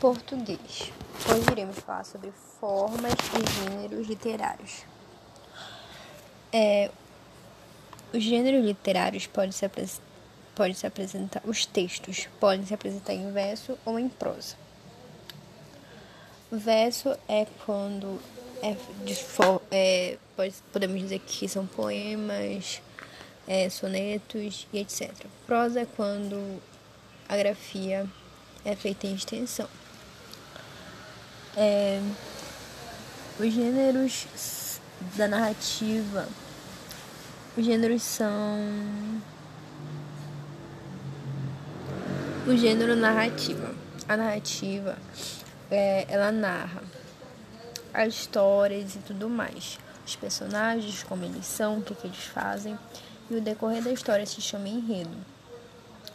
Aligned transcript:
Português. 0.00 0.90
Hoje 1.28 1.50
iremos 1.52 1.78
falar 1.80 2.04
sobre 2.04 2.32
formas 2.58 3.12
e 3.12 3.70
gêneros 3.70 4.08
literários. 4.08 4.84
É, 6.50 6.90
os 8.10 8.22
gêneros 8.22 8.64
literários 8.64 9.26
podem 9.26 9.52
se, 9.52 9.68
se 10.74 10.86
apresentar, 10.86 11.42
os 11.44 11.66
textos 11.66 12.26
podem 12.40 12.64
se 12.64 12.72
apresentar 12.72 13.12
em 13.12 13.30
verso 13.30 13.76
ou 13.84 13.98
em 13.98 14.08
prosa. 14.08 14.56
Verso 16.50 17.10
é 17.28 17.46
quando 17.66 18.18
é, 18.62 18.74
é, 19.70 20.16
pode, 20.34 20.54
podemos 20.72 20.98
dizer 20.98 21.18
que 21.18 21.46
são 21.46 21.66
poemas, 21.66 22.80
é, 23.46 23.68
sonetos 23.68 24.66
e 24.72 24.78
etc. 24.78 25.12
Prosa 25.46 25.82
é 25.82 25.86
quando 25.94 26.58
a 27.28 27.36
grafia 27.36 28.08
é 28.64 28.74
feita 28.74 29.06
em 29.06 29.14
extensão. 29.14 29.68
É, 31.56 32.00
os 33.38 33.52
gêneros 33.52 34.26
da 35.16 35.26
narrativa, 35.26 36.28
os 37.56 37.64
gêneros 37.64 38.02
são 38.02 39.20
o 42.46 42.56
gênero 42.56 42.94
narrativa. 42.96 43.74
A 44.08 44.16
narrativa, 44.16 44.96
é, 45.70 46.06
ela 46.08 46.32
narra 46.32 46.82
as 47.92 48.14
histórias 48.14 48.94
e 48.94 48.98
tudo 48.98 49.28
mais. 49.28 49.78
Os 50.06 50.16
personagens, 50.16 51.02
como 51.02 51.24
eles 51.24 51.46
são, 51.46 51.78
o 51.78 51.82
que, 51.82 51.94
que 51.94 52.06
eles 52.06 52.24
fazem. 52.24 52.78
E 53.30 53.36
o 53.36 53.40
decorrer 53.40 53.82
da 53.82 53.92
história 53.92 54.26
se 54.26 54.40
chama 54.40 54.68
enredo. 54.68 55.16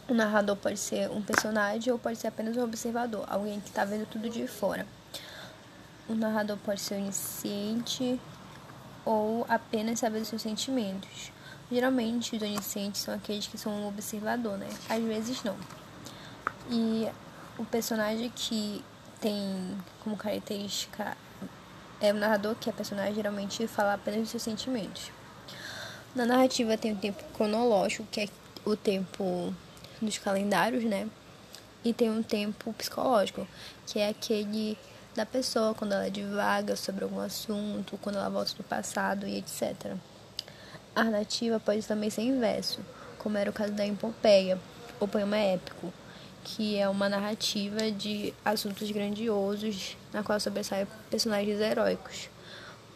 O 0.08 0.14
narrador 0.14 0.56
pode 0.56 0.78
ser 0.78 1.10
um 1.10 1.22
personagem 1.22 1.92
ou 1.92 1.98
pode 1.98 2.18
ser 2.18 2.28
apenas 2.28 2.56
um 2.56 2.62
observador, 2.62 3.24
alguém 3.28 3.60
que 3.60 3.68
está 3.68 3.84
vendo 3.84 4.06
tudo 4.06 4.28
de 4.28 4.46
fora. 4.46 4.86
O 6.08 6.14
narrador 6.14 6.56
pode 6.58 6.80
ser 6.80 6.96
onisciente 6.96 8.20
ou 9.04 9.44
apenas 9.48 9.98
saber 9.98 10.20
dos 10.20 10.28
seus 10.28 10.42
sentimentos. 10.42 11.32
Geralmente, 11.70 12.36
os 12.36 12.42
oniscientes 12.42 13.00
são 13.00 13.14
aqueles 13.14 13.46
que 13.46 13.58
são 13.58 13.72
um 13.72 13.88
observador, 13.88 14.56
né? 14.56 14.68
Às 14.88 15.02
vezes 15.02 15.42
não. 15.42 15.56
E 16.70 17.08
o 17.58 17.64
personagem 17.64 18.30
que 18.34 18.84
tem 19.20 19.76
como 20.04 20.16
característica 20.16 21.16
é 22.00 22.12
o 22.12 22.16
narrador, 22.16 22.54
que 22.54 22.68
é 22.68 22.72
personagem, 22.72 23.14
geralmente 23.14 23.66
fala 23.66 23.94
apenas 23.94 24.20
dos 24.20 24.30
seus 24.30 24.42
sentimentos. 24.42 25.10
Na 26.14 26.24
narrativa 26.24 26.76
tem 26.76 26.92
o 26.92 26.96
tempo 26.96 27.22
cronológico, 27.34 28.06
que 28.10 28.20
é 28.20 28.28
o 28.64 28.76
tempo 28.76 29.52
dos 30.00 30.18
calendários, 30.18 30.84
né? 30.84 31.08
E 31.84 31.92
tem 31.92 32.10
um 32.10 32.22
tempo 32.22 32.72
psicológico, 32.74 33.46
que 33.86 33.98
é 33.98 34.08
aquele 34.08 34.76
da 35.16 35.24
pessoa 35.24 35.74
quando 35.74 35.92
ela 35.92 36.10
divaga 36.10 36.76
sobre 36.76 37.04
algum 37.04 37.20
assunto, 37.20 37.98
quando 38.02 38.16
ela 38.16 38.28
volta 38.28 38.52
do 38.54 38.62
passado 38.62 39.26
e 39.26 39.38
etc. 39.38 39.96
A 40.94 41.04
narrativa 41.04 41.58
pode 41.58 41.86
também 41.86 42.10
ser 42.10 42.22
inverso, 42.22 42.80
como 43.18 43.38
era 43.38 43.50
o 43.50 43.52
caso 43.52 43.72
da 43.72 43.84
Empopeia, 43.84 44.58
ou 45.00 45.08
poema 45.08 45.36
épico, 45.36 45.92
que 46.44 46.76
é 46.76 46.88
uma 46.88 47.08
narrativa 47.08 47.90
de 47.90 48.32
assuntos 48.44 48.90
grandiosos 48.90 49.96
na 50.12 50.22
qual 50.22 50.38
sobressaem 50.38 50.86
personagens 51.10 51.60
heróicos. 51.60 52.28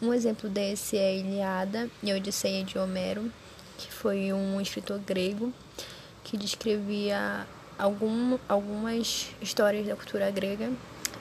Um 0.00 0.14
exemplo 0.14 0.48
desse 0.48 0.96
é 0.96 1.08
a 1.08 1.12
Iliada 1.12 1.91
e 2.02 2.10
a 2.10 2.16
Odisseia 2.16 2.64
de 2.64 2.78
Homero, 2.78 3.30
que 3.76 3.91
foi 3.91 4.32
um 4.32 4.60
escritor 4.60 4.98
grego 4.98 5.52
que 6.22 6.36
descrevia 6.36 7.46
algum, 7.78 8.38
algumas 8.48 9.30
histórias 9.41 9.86
da 9.86 9.96
cultura 9.96 10.30
grega, 10.30 10.70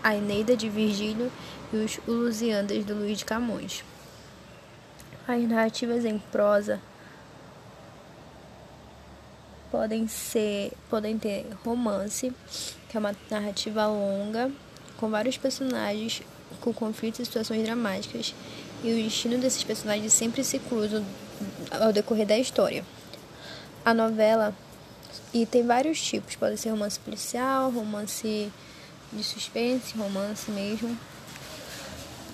a 0.04 0.16
Eneida 0.16 0.56
de 0.56 0.70
Virgílio 0.70 1.32
e 1.74 1.78
os 1.78 2.00
Lusíadas 2.08 2.86
de 2.86 2.94
Luís 2.94 3.20
de 3.20 3.26
Camões. 3.26 3.84
As 5.28 5.42
narrativas 5.44 6.06
em 6.06 6.18
prosa 6.18 6.80
podem 9.72 10.08
ser 10.08 10.72
podem 10.90 11.18
ter 11.18 11.46
romance, 11.64 12.34
que 12.90 12.98
é 12.98 13.00
uma 13.00 13.16
narrativa 13.30 13.86
longa, 13.88 14.52
com 14.98 15.10
vários 15.10 15.38
personagens 15.38 16.24
com 16.60 16.74
conflitos 16.74 17.20
e 17.20 17.26
situações 17.26 17.64
dramáticas, 17.64 18.34
e 18.84 18.92
o 18.92 19.04
destino 19.04 19.38
desses 19.38 19.64
personagens 19.64 20.12
sempre 20.14 20.44
se 20.44 20.58
cruzam 20.60 21.06
ao 21.72 21.94
decorrer 21.94 22.26
da 22.26 22.38
história. 22.38 22.84
A 23.86 23.94
novela 23.94 24.54
e 25.34 25.46
tem 25.46 25.66
vários 25.66 26.02
tipos, 26.02 26.36
pode 26.36 26.58
ser 26.58 26.70
romance 26.70 27.00
policial, 27.00 27.70
romance 27.70 28.52
de 29.12 29.24
suspense, 29.24 29.98
romance 29.98 30.50
mesmo. 30.52 30.98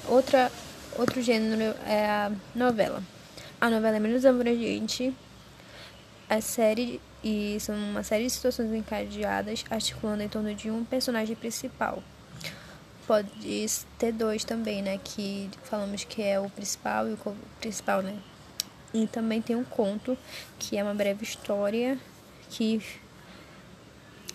Outra, 0.08 0.52
outro 0.98 1.22
gênero 1.22 1.76
é 1.86 2.06
a 2.06 2.32
novela. 2.54 3.02
A 3.60 3.70
novela 3.70 3.98
é 3.98 4.00
menos 4.00 4.26
abrangente, 4.26 5.16
a 6.30 6.42
série 6.42 7.02
e 7.24 7.58
são 7.60 7.76
uma 7.76 8.04
série 8.04 8.26
de 8.26 8.30
situações 8.30 8.72
encadeadas 8.72 9.64
articulando 9.70 10.22
em 10.22 10.30
torno 10.30 10.54
de 10.54 10.70
um 10.70 10.86
personagem 10.86 11.36
principal. 11.36 12.04
Pode 13.08 13.30
ter 13.98 14.12
dois 14.12 14.44
também, 14.44 14.82
né? 14.82 15.00
Que 15.04 15.50
falamos 15.64 16.04
que 16.04 16.22
é 16.22 16.40
o 16.40 16.50
principal 16.50 17.08
e 17.08 17.14
o 17.14 17.36
principal, 17.60 18.02
né? 18.02 18.16
E 18.94 19.08
também 19.08 19.42
tem 19.42 19.56
um 19.56 19.64
conto, 19.64 20.18
que 20.60 20.78
é 20.78 20.84
uma 20.84 20.94
breve 20.94 21.24
história 21.24 21.98
que 22.50 22.82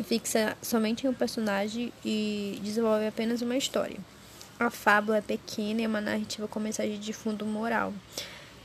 fixa 0.02 0.56
somente 0.62 1.06
em 1.06 1.10
um 1.10 1.14
personagem 1.14 1.92
e 2.04 2.58
desenvolve 2.62 3.06
apenas 3.06 3.42
uma 3.42 3.56
história. 3.56 3.98
A 4.58 4.70
fábula 4.70 5.18
é 5.18 5.22
pequena 5.22 5.80
e 5.80 5.84
é 5.84 5.88
uma 5.88 6.00
narrativa 6.00 6.46
com 6.46 6.60
mensagem 6.60 6.98
de 6.98 7.12
fundo 7.12 7.46
moral. 7.46 7.92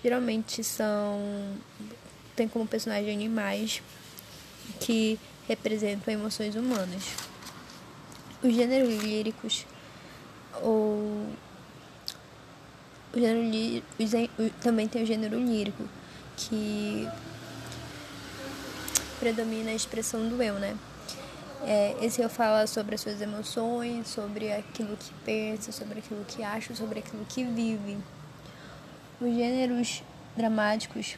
Geralmente 0.03 0.63
são 0.63 1.56
tem 2.35 2.47
como 2.47 2.68
personagem 2.68 3.13
animais 3.13 3.81
que 4.79 5.18
representam 5.47 6.13
emoções 6.13 6.56
humanas. 6.56 7.03
Os 8.44 8.53
gêneros 8.53 9.02
líricos 9.02 9.66
ou 10.62 11.28
o 13.13 13.19
gênero 13.19 13.84
também 14.62 14.88
tem 14.88 15.03
o 15.03 15.06
gênero 15.06 15.40
lírico 15.40 15.88
que 16.35 17.07
predomina 19.19 19.72
a 19.72 19.73
expressão 19.73 20.28
do 20.28 20.44
eu, 20.44 20.56
né? 20.56 20.78
É, 21.68 21.96
esse 22.00 22.22
eu 22.22 22.30
fala 22.30 22.68
sobre 22.68 22.94
as 22.94 23.02
suas 23.02 23.20
emoções, 23.20 24.08
sobre 24.08 24.53
aquilo 24.53 24.96
que 24.96 25.12
pensa, 25.26 25.72
sobre 25.72 25.98
aquilo 25.98 26.24
que 26.24 26.44
acha, 26.44 26.76
sobre 26.76 27.00
aquilo 27.00 27.26
que 27.26 27.44
vive. 27.44 27.98
Os 29.20 29.34
gêneros 29.34 30.03
dramáticos 30.38 31.18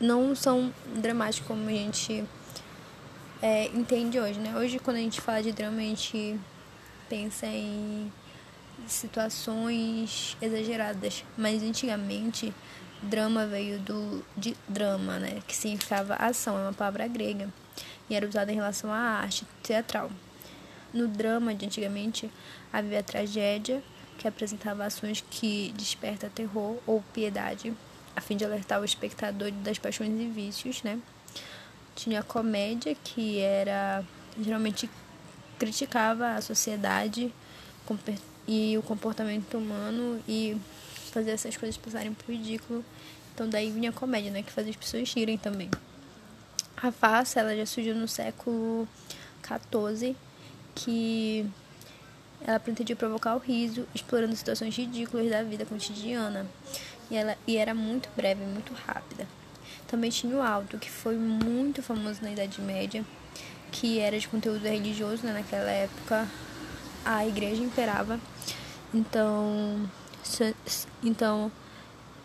não 0.00 0.34
são 0.34 0.72
dramáticos 0.94 1.46
como 1.46 1.68
a 1.68 1.72
gente 1.72 2.24
é, 3.42 3.66
entende 3.66 4.18
hoje, 4.18 4.40
né? 4.40 4.56
Hoje, 4.56 4.78
quando 4.78 4.96
a 4.96 5.00
gente 5.00 5.20
fala 5.20 5.42
de 5.42 5.52
drama, 5.52 5.76
a 5.76 5.82
gente 5.82 6.40
pensa 7.10 7.46
em 7.46 8.10
situações 8.86 10.34
exageradas, 10.40 11.24
mas 11.36 11.62
antigamente 11.62 12.54
Drama 13.02 13.46
veio 13.46 13.78
do 13.78 14.24
de 14.34 14.56
drama, 14.66 15.18
né, 15.18 15.42
que 15.46 15.54
significava 15.54 16.14
ação, 16.14 16.58
é 16.58 16.62
uma 16.62 16.72
palavra 16.72 17.06
grega 17.06 17.52
e 18.08 18.14
era 18.14 18.26
usada 18.26 18.52
em 18.52 18.54
relação 18.54 18.92
à 18.92 18.96
arte 18.96 19.46
teatral. 19.62 20.10
No 20.92 21.08
drama 21.08 21.54
de 21.54 21.66
antigamente 21.66 22.30
havia 22.72 23.00
a 23.00 23.02
tragédia, 23.02 23.82
que 24.18 24.26
apresentava 24.26 24.84
ações 24.84 25.22
que 25.30 25.72
desperta 25.76 26.30
terror 26.34 26.78
ou 26.86 27.02
piedade, 27.12 27.74
a 28.14 28.20
fim 28.20 28.36
de 28.36 28.44
alertar 28.44 28.80
o 28.80 28.84
espectador 28.84 29.50
das 29.50 29.78
paixões 29.78 30.18
e 30.18 30.26
vícios, 30.26 30.82
né? 30.82 30.98
Tinha 31.94 32.20
a 32.20 32.22
comédia, 32.22 32.94
que 32.94 33.40
era 33.40 34.02
geralmente 34.40 34.88
criticava 35.58 36.34
a 36.34 36.40
sociedade 36.40 37.32
e 38.46 38.76
o 38.78 38.82
comportamento 38.82 39.56
humano 39.56 40.22
e 40.28 40.56
fazer 41.10 41.30
essas 41.32 41.56
coisas 41.56 41.76
passarem 41.76 42.12
por 42.12 42.30
ridículo. 42.30 42.84
Então 43.34 43.48
daí 43.48 43.70
vinha 43.70 43.90
a 43.90 43.92
comédia, 43.92 44.30
né? 44.30 44.42
Que 44.42 44.52
fazia 44.52 44.70
as 44.70 44.76
pessoas 44.76 45.12
rirem 45.12 45.36
também. 45.36 45.70
A 46.76 46.92
farsa, 46.92 47.40
ela 47.40 47.56
já 47.56 47.64
surgiu 47.64 47.94
no 47.94 48.06
século 48.06 48.86
XIV, 49.42 50.14
que 50.74 51.48
ela 52.46 52.60
pretendia 52.60 52.94
provocar 52.94 53.34
o 53.34 53.38
riso, 53.38 53.86
explorando 53.94 54.36
situações 54.36 54.76
ridículas 54.76 55.30
da 55.30 55.42
vida 55.42 55.64
cotidiana. 55.64 56.46
E, 57.10 57.16
ela, 57.16 57.36
e 57.46 57.56
era 57.56 57.74
muito 57.74 58.10
breve, 58.14 58.44
muito 58.44 58.74
rápida. 58.74 59.26
Também 59.88 60.10
tinha 60.10 60.36
o 60.36 60.42
alto, 60.42 60.78
que 60.78 60.90
foi 60.90 61.16
muito 61.16 61.82
famoso 61.82 62.20
na 62.22 62.30
Idade 62.30 62.60
Média, 62.60 63.04
que 63.72 63.98
era 63.98 64.18
de 64.18 64.28
conteúdo 64.28 64.62
religioso, 64.62 65.24
né? 65.24 65.32
Naquela 65.32 65.70
época 65.70 66.28
a 67.04 67.26
igreja 67.26 67.62
imperava. 67.62 68.20
Então, 68.92 69.88
então, 71.02 71.50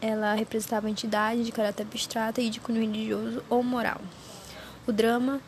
ela 0.01 0.33
representava 0.33 0.89
entidade 0.89 1.43
de 1.43 1.51
caráter 1.51 1.83
abstrato 1.83 2.41
e 2.41 2.49
de 2.49 2.59
cunho 2.59 2.81
religioso 2.81 3.43
ou 3.49 3.63
moral. 3.63 4.01
O 4.87 4.91
drama 4.91 5.41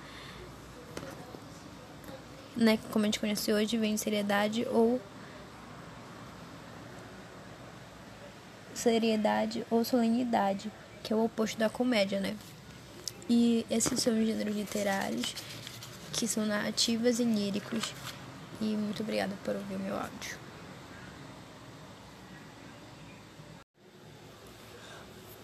né, 2.55 2.77
como 2.91 3.03
a 3.03 3.07
gente 3.07 3.19
conhece 3.19 3.51
hoje, 3.51 3.77
vem 3.77 3.95
de 3.95 4.01
seriedade 4.01 4.65
ou 4.69 5.01
seriedade 8.73 9.65
ou 9.69 9.83
solenidade, 9.83 10.71
que 11.03 11.13
é 11.13 11.15
o 11.15 11.25
oposto 11.25 11.57
da 11.57 11.69
comédia, 11.69 12.19
né? 12.19 12.35
E 13.29 13.65
esses 13.69 13.99
são 13.99 14.13
os 14.19 14.25
gêneros 14.25 14.55
literários, 14.55 15.35
que 16.11 16.27
são 16.27 16.45
narrativas 16.45 17.19
e 17.19 17.23
líricos. 17.23 17.93
E 18.61 18.75
muito 18.75 19.01
obrigada 19.01 19.33
por 19.43 19.55
ouvir 19.55 19.75
o 19.75 19.79
meu 19.79 19.95
áudio. 19.95 20.37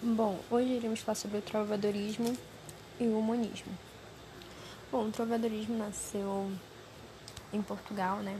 Bom, 0.02 0.40
hoje 0.50 0.68
iremos 0.68 1.00
falar 1.00 1.14
sobre 1.14 1.38
o 1.38 1.42
trovadorismo 1.42 2.36
e 3.00 3.04
o 3.04 3.18
humanismo. 3.18 3.72
Bom, 4.92 5.08
o 5.08 5.10
trovadorismo 5.10 5.76
nasceu 5.78 6.50
em 7.52 7.62
Portugal, 7.62 8.18
né? 8.18 8.38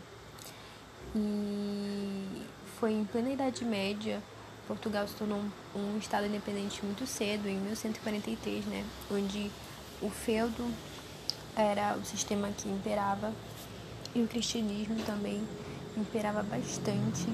E 1.17 2.45
foi 2.79 2.93
em 2.93 3.05
plena 3.05 3.31
Idade 3.31 3.65
Média 3.65 4.23
Portugal 4.71 5.09
se 5.09 5.15
tornou 5.15 5.43
um, 5.75 5.99
estado 5.99 6.29
independente 6.29 6.85
muito 6.85 7.05
cedo, 7.05 7.49
em 7.49 7.57
1143, 7.57 8.65
né? 8.67 8.87
Onde 9.11 9.51
o 10.01 10.09
feudo 10.09 10.65
era 11.57 11.97
o 11.97 12.05
sistema 12.05 12.49
que 12.57 12.69
imperava 12.69 13.33
e 14.15 14.23
o 14.23 14.29
cristianismo 14.29 14.95
também 15.03 15.43
imperava 15.97 16.45
bastante 16.45 17.27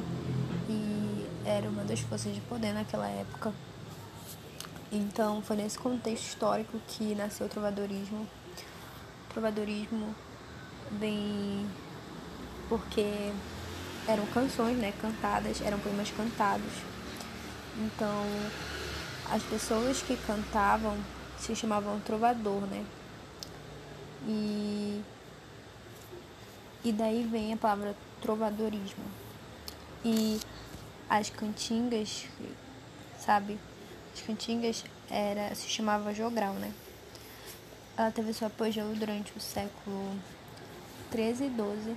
e 0.67 1.26
era 1.44 1.69
uma 1.69 1.84
das 1.84 2.00
forças 2.00 2.34
de 2.34 2.40
poder 2.40 2.73
naquela 2.73 3.06
época. 3.06 3.52
Então, 4.92 5.42
foi 5.42 5.56
nesse 5.56 5.78
contexto 5.78 6.24
histórico 6.24 6.80
que 6.86 7.14
nasceu 7.14 7.46
o 7.46 7.50
trovadorismo. 7.50 8.26
O 9.28 9.32
trovadorismo 9.32 10.14
vem 10.92 11.66
porque 12.68 13.32
eram 14.06 14.26
canções, 14.26 14.76
né, 14.78 14.92
cantadas, 15.00 15.60
eram 15.60 15.78
poemas 15.78 16.10
cantados 16.10 16.96
então, 17.78 18.24
as 19.30 19.42
pessoas 19.42 20.00
que 20.00 20.16
cantavam 20.16 20.96
se 21.38 21.54
chamavam 21.54 22.00
trovador, 22.00 22.62
né? 22.62 22.86
E, 24.26 25.02
e 26.82 26.92
daí 26.92 27.22
vem 27.30 27.52
a 27.52 27.56
palavra 27.58 27.94
trovadorismo. 28.22 29.04
E 30.02 30.40
as 31.06 31.28
cantigas, 31.28 32.26
sabe? 33.18 33.58
As 34.16 34.22
cantigas 34.22 34.82
era, 35.10 35.54
se 35.54 35.68
chamava 35.68 36.14
jogral, 36.14 36.54
né? 36.54 36.72
Ela 37.98 38.10
teve 38.10 38.32
seu 38.32 38.46
apogeu 38.46 38.86
durante 38.94 39.36
o 39.36 39.40
século 39.40 40.18
13 41.10 41.44
e 41.44 41.50
12. 41.50 41.96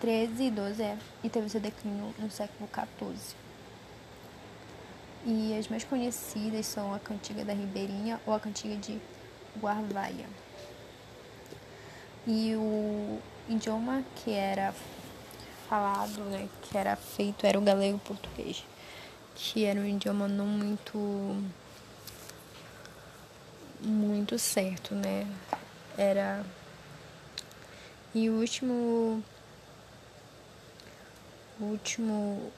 13 0.00 0.42
e 0.44 0.50
12 0.50 0.82
é, 0.82 0.96
e 1.24 1.28
teve 1.28 1.48
seu 1.48 1.60
declínio 1.60 2.14
no 2.20 2.30
século 2.30 2.68
14. 2.68 3.34
E 5.26 5.58
as 5.58 5.66
mais 5.66 5.82
conhecidas 5.82 6.66
são 6.66 6.94
a 6.94 7.00
Cantiga 7.00 7.44
da 7.44 7.52
Ribeirinha 7.52 8.20
ou 8.24 8.32
a 8.32 8.38
Cantiga 8.38 8.76
de 8.76 9.00
Guarvaia. 9.60 10.28
E 12.24 12.54
o 12.54 13.18
idioma 13.48 14.04
que 14.14 14.30
era 14.30 14.72
falado, 15.68 16.24
né, 16.26 16.48
que 16.62 16.78
era 16.78 16.94
feito, 16.94 17.44
era 17.44 17.58
o 17.58 17.62
galego 17.62 17.98
português, 17.98 18.64
que 19.42 19.64
era 19.64 19.80
um 19.80 19.86
idioma 19.86 20.28
não 20.28 20.46
muito 20.46 20.98
muito 23.80 24.38
certo, 24.38 24.94
né? 24.94 25.26
Era 25.96 26.44
e 28.14 28.28
o 28.28 28.34
último 28.34 29.24
o 31.58 31.64
último 31.64 32.52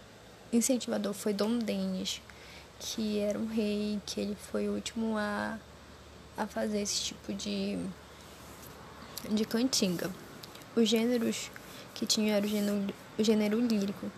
incentivador 0.52 1.12
foi 1.12 1.32
Dom 1.32 1.58
Denis, 1.58 2.20
que 2.80 3.20
era 3.20 3.38
um 3.38 3.46
rei, 3.46 4.00
que 4.04 4.20
ele 4.20 4.34
foi 4.34 4.68
o 4.68 4.74
último 4.74 5.16
a, 5.16 5.58
a 6.36 6.46
fazer 6.48 6.82
esse 6.82 7.00
tipo 7.00 7.32
de, 7.32 7.78
de 9.30 9.44
cantiga. 9.44 10.10
Os 10.74 10.88
gêneros 10.88 11.50
que 11.94 12.06
tinha 12.06 12.36
era 12.36 12.44
o 12.44 12.48
gênero, 12.48 12.94
o 13.18 13.22
gênero 13.22 13.60
lírico, 13.60 14.10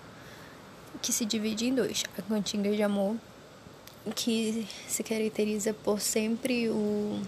que 1.05 1.12
se 1.12 1.27
divide 1.27 1.67
em 1.67 1.75
dois. 1.75 2.03
A 2.19 2.23
cantiga 2.23 2.73
de 2.73 2.83
amor, 2.83 3.15
que 4.17 4.67
se 4.89 5.03
caracteriza 5.03 5.75
por 5.75 6.01
sempre 6.01 6.71
o 6.71 7.21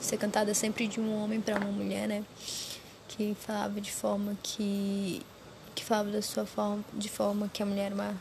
ser 0.00 0.16
cantada 0.16 0.52
sempre 0.52 0.88
de 0.88 1.00
um 1.00 1.22
homem 1.22 1.40
para 1.40 1.58
uma 1.58 1.70
mulher, 1.70 2.08
né? 2.08 2.24
Que 3.06 3.36
falava 3.38 3.80
de 3.80 3.92
forma 3.92 4.36
que 4.42 5.22
que 5.76 5.84
falava 5.84 6.10
da 6.10 6.20
sua 6.20 6.44
forma 6.44 6.84
de 6.92 7.08
forma 7.08 7.48
que 7.48 7.62
a 7.62 7.66
mulher 7.66 7.86
era 7.86 7.94
uma 7.94 8.16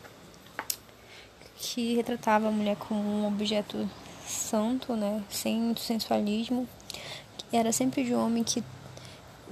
que 1.57 1.95
retratava 1.95 2.49
a 2.49 2.51
mulher 2.51 2.75
como 2.75 3.01
um 3.01 3.27
objeto 3.27 3.89
santo, 4.27 4.95
né, 4.95 5.23
sem 5.27 5.59
muito 5.59 5.79
sensualismo. 5.79 6.69
Era 7.51 7.71
sempre 7.71 8.03
de 8.03 8.13
um 8.13 8.23
homem 8.23 8.43
que 8.43 8.63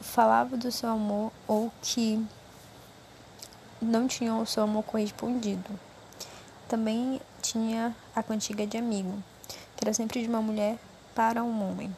falava 0.01 0.55
do 0.55 0.71
seu 0.71 0.89
amor 0.89 1.31
ou 1.47 1.71
que 1.81 2.23
não 3.85 4.07
tinha 4.07 4.33
o 4.35 4.45
seu 4.45 4.63
amor 4.63 4.83
correspondido. 4.83 5.69
Também 6.67 7.21
tinha 7.41 7.95
a 8.15 8.23
cantiga 8.23 8.65
de 8.65 8.77
amigo, 8.77 9.23
que 9.77 9.83
era 9.83 9.93
sempre 9.93 10.21
de 10.21 10.27
uma 10.27 10.41
mulher 10.41 10.77
para 11.13 11.43
um 11.43 11.69
homem. 11.69 11.95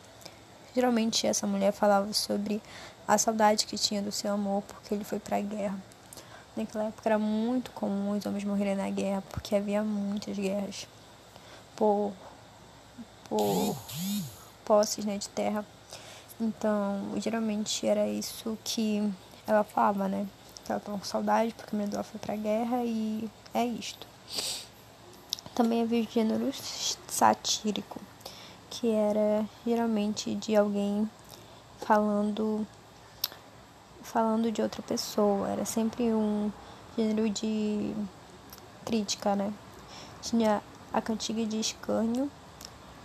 Geralmente 0.76 1.26
essa 1.26 1.48
mulher 1.48 1.72
falava 1.72 2.12
sobre 2.14 2.62
a 3.08 3.18
saudade 3.18 3.66
que 3.66 3.78
tinha 3.78 4.02
do 4.02 4.12
seu 4.12 4.34
amor 4.34 4.62
porque 4.64 4.94
ele 4.94 5.04
foi 5.04 5.20
para 5.20 5.38
a 5.38 5.42
guerra. 5.42 5.78
Naquela 6.56 6.86
época 6.86 7.08
era 7.08 7.18
muito 7.18 7.72
comum 7.72 8.18
os 8.18 8.26
homens 8.26 8.44
morrerem 8.44 8.76
na 8.76 8.90
guerra, 8.90 9.24
porque 9.30 9.56
havia 9.56 9.84
muitas 9.84 10.38
guerras 10.38 10.88
por, 11.76 12.12
por 13.30 13.78
posses 14.66 15.06
né, 15.06 15.18
de 15.18 15.30
terra. 15.30 15.64
Então, 16.40 17.14
geralmente 17.18 17.88
era 17.88 18.08
isso 18.08 18.58
que 18.64 19.12
ela 19.48 19.64
falava, 19.64 20.08
né? 20.08 20.28
Ela 20.70 20.80
estava 20.80 20.98
com 20.98 21.06
saudade 21.06 21.54
porque 21.54 21.76
o 21.76 21.88
dela 21.88 22.04
foi 22.04 22.20
pra 22.20 22.36
guerra 22.36 22.84
e 22.84 23.30
é 23.54 23.66
isto. 23.66 24.08
Também 25.56 25.82
havia 25.82 26.04
o 26.04 26.12
gênero 26.12 26.52
satírico, 27.08 28.00
que 28.70 28.92
era 28.92 29.46
geralmente 29.66 30.36
de 30.36 30.56
alguém 30.56 31.10
falando 31.80 32.66
falando 34.04 34.52
de 34.52 34.62
outra 34.62 34.82
pessoa. 34.82 35.50
Era 35.50 35.66
sempre 35.66 36.14
um 36.14 36.52
gênero 36.96 37.30
de 37.30 37.94
crítica, 38.86 39.36
né? 39.36 39.54
Tinha 40.22 40.62
a 40.94 41.02
cantiga 41.02 41.46
de 41.46 41.60
escânio, 41.60 42.32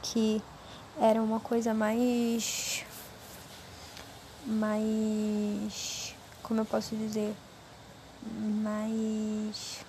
que 0.02 0.42
era 1.00 1.23
uma 1.23 1.40
coisa 1.40 1.75
mais. 1.75 2.85
mais. 4.47 6.14
como 6.42 6.61
eu 6.61 6.64
posso 6.64 6.95
dizer? 6.97 7.35
Mais. 8.23 9.85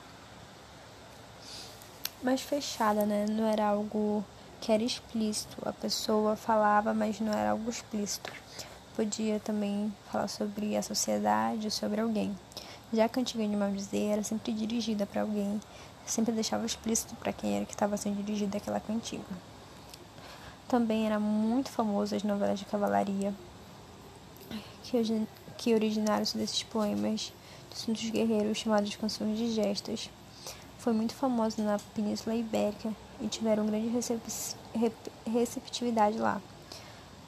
mais 2.22 2.42
fechada, 2.42 3.06
né? 3.06 3.25
Não 3.30 3.46
era 3.46 3.68
algo 3.68 4.24
que 4.62 4.72
era 4.72 4.84
explícito. 4.84 5.58
A 5.68 5.74
pessoa 5.74 6.36
falava, 6.36 6.94
mas 6.94 7.20
não 7.20 7.34
era 7.34 7.52
algo 7.52 7.70
explícito 7.70 8.32
podia 8.96 9.40
também 9.40 9.94
falar 10.12 10.28
sobre 10.28 10.78
a 10.78 10.82
sociedade, 10.82 11.70
sobre 11.72 12.02
alguém. 12.02 12.36
Já 12.92 13.06
a 13.06 13.10
cantiga 13.10 13.46
de 13.48 13.56
Maldizer 13.56 14.12
era 14.12 14.24
sempre 14.24 14.54
dirigida 14.54 15.06
para 15.06 15.22
alguém, 15.22 15.60
sempre 16.06 16.32
deixava 16.32 16.66
explícito 16.66 17.16
para 17.16 17.34
quem 17.34 17.56
era 17.56 17.66
que 17.66 17.74
estava 17.74 17.98
sendo 17.98 18.24
dirigida 18.24 18.58
aquela 18.58 18.80
cantiga. 18.80 19.24
Também 20.68 21.06
era 21.06 21.20
muito 21.20 21.70
famoso 21.70 22.16
as 22.16 22.24
novelas 22.24 22.60
de 22.60 22.66
cavalaria, 22.66 23.34
que, 24.84 25.28
que 25.58 25.74
originaram-se 25.74 26.38
desses 26.38 26.63
poemas 26.63 27.34
assuntos 27.74 28.10
guerreiros 28.10 28.58
chamados 28.58 28.96
canções 28.96 29.38
de 29.38 29.51
gestas. 29.51 30.10
Foi 30.77 30.94
muito 30.94 31.13
famoso 31.13 31.62
na 31.62 31.80
Península 31.94 32.36
Ibérica 32.36 32.94
e 33.20 33.27
tiveram 33.27 33.65
grande 33.65 33.89
receptividade 35.25 36.18
lá 36.18 36.42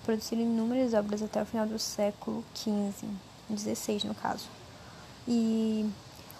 produziram 0.06 0.44
inúmeras 0.44 0.94
obras 0.94 1.22
até 1.24 1.42
o 1.42 1.46
final 1.46 1.66
do 1.66 1.80
século 1.80 2.46
XV, 2.56 3.08
XVI 3.58 4.08
no 4.08 4.14
caso. 4.14 4.46
E 5.28 5.90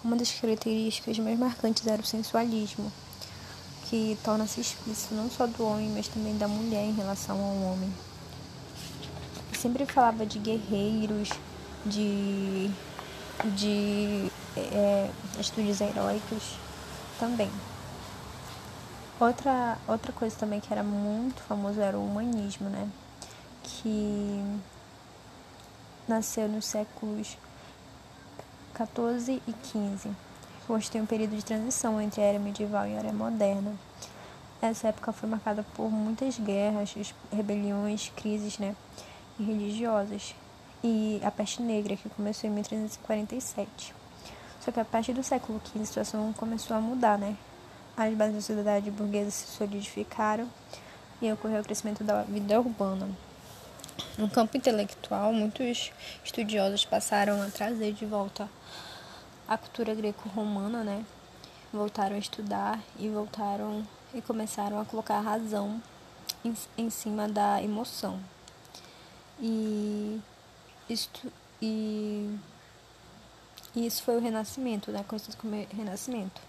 uma 0.04 0.16
das 0.16 0.30
características 0.30 1.18
mais 1.18 1.36
marcantes 1.38 1.84
era 1.86 2.00
o 2.00 2.06
sensualismo, 2.06 2.90
que 3.90 4.16
torna-se 4.22 4.60
explícito 4.60 5.14
não 5.14 5.28
só 5.28 5.46
do 5.46 5.64
homem, 5.64 5.90
mas 5.90 6.06
também 6.06 6.38
da 6.38 6.46
mulher 6.46 6.84
em 6.84 6.94
relação 6.94 7.36
ao 7.36 7.72
homem. 7.72 7.92
sempre 9.52 9.84
falava 9.84 10.24
de 10.24 10.38
guerreiros, 10.38 11.30
de, 11.84 12.70
de 13.44 14.30
é, 14.56 15.10
atitudes 15.38 15.80
heróicas 15.80 16.56
também. 17.18 17.50
Outra, 19.18 19.78
outra 19.88 20.12
coisa 20.12 20.36
também 20.36 20.60
que 20.60 20.72
era 20.72 20.82
muito 20.82 21.40
famoso 21.42 21.80
era 21.80 21.96
o 21.96 22.04
humanismo, 22.04 22.68
né? 22.68 22.88
que 23.66 24.58
nasceu 26.06 26.48
nos 26.48 26.66
séculos 26.66 27.36
14 28.74 29.42
e 29.46 29.52
15. 29.52 30.10
Constitui 30.66 31.00
um 31.00 31.06
período 31.06 31.36
de 31.36 31.44
transição 31.44 32.00
entre 32.00 32.20
a 32.20 32.24
era 32.24 32.38
medieval 32.38 32.86
e 32.86 32.94
a 32.94 32.98
era 32.98 33.12
moderna. 33.12 33.74
Essa 34.60 34.88
época 34.88 35.12
foi 35.12 35.28
marcada 35.28 35.64
por 35.74 35.90
muitas 35.90 36.38
guerras, 36.38 36.94
rebeliões, 37.32 38.10
crises 38.16 38.58
né, 38.58 38.74
religiosas 39.38 40.34
e 40.86 41.20
a 41.24 41.32
peste 41.32 41.60
negra, 41.60 41.96
que 41.96 42.08
começou 42.08 42.48
em 42.48 42.52
1347. 42.52 43.92
Só 44.60 44.70
que 44.70 44.78
a 44.78 44.84
partir 44.84 45.12
do 45.12 45.22
século 45.22 45.60
XV 45.64 45.80
a 45.80 45.84
situação 45.84 46.32
começou 46.32 46.76
a 46.76 46.80
mudar, 46.80 47.18
né? 47.18 47.36
As 47.96 48.14
bases 48.14 48.34
da 48.34 48.40
sociedade 48.40 48.90
burguesa 48.90 49.30
se 49.30 49.46
solidificaram 49.48 50.48
e 51.20 51.32
ocorreu 51.32 51.60
o 51.60 51.64
crescimento 51.64 52.04
da 52.04 52.22
vida 52.22 52.60
urbana. 52.60 53.08
No 54.16 54.30
campo 54.30 54.56
intelectual, 54.56 55.32
muitos 55.32 55.90
estudiosos 56.24 56.84
passaram 56.84 57.42
a 57.42 57.46
trazer 57.46 57.92
de 57.92 58.06
volta 58.06 58.48
a 59.48 59.58
cultura 59.58 59.94
greco-romana, 59.94 60.84
né? 60.84 61.04
Voltaram 61.72 62.14
a 62.14 62.18
estudar 62.18 62.78
e 62.98 63.08
voltaram 63.08 63.84
e 64.14 64.22
começaram 64.22 64.80
a 64.80 64.84
colocar 64.84 65.16
a 65.16 65.20
razão 65.20 65.82
em, 66.44 66.54
em 66.78 66.90
cima 66.90 67.28
da 67.28 67.62
emoção. 67.62 68.20
E, 69.40 70.20
isto, 70.88 71.32
e, 71.60 72.38
e 73.74 73.86
isso 73.86 74.02
foi 74.02 74.16
o 74.16 74.20
Renascimento, 74.20 74.90
né? 74.90 75.04
Conhecido 75.06 75.36
como 75.36 75.54
Renascimento. 75.74 76.40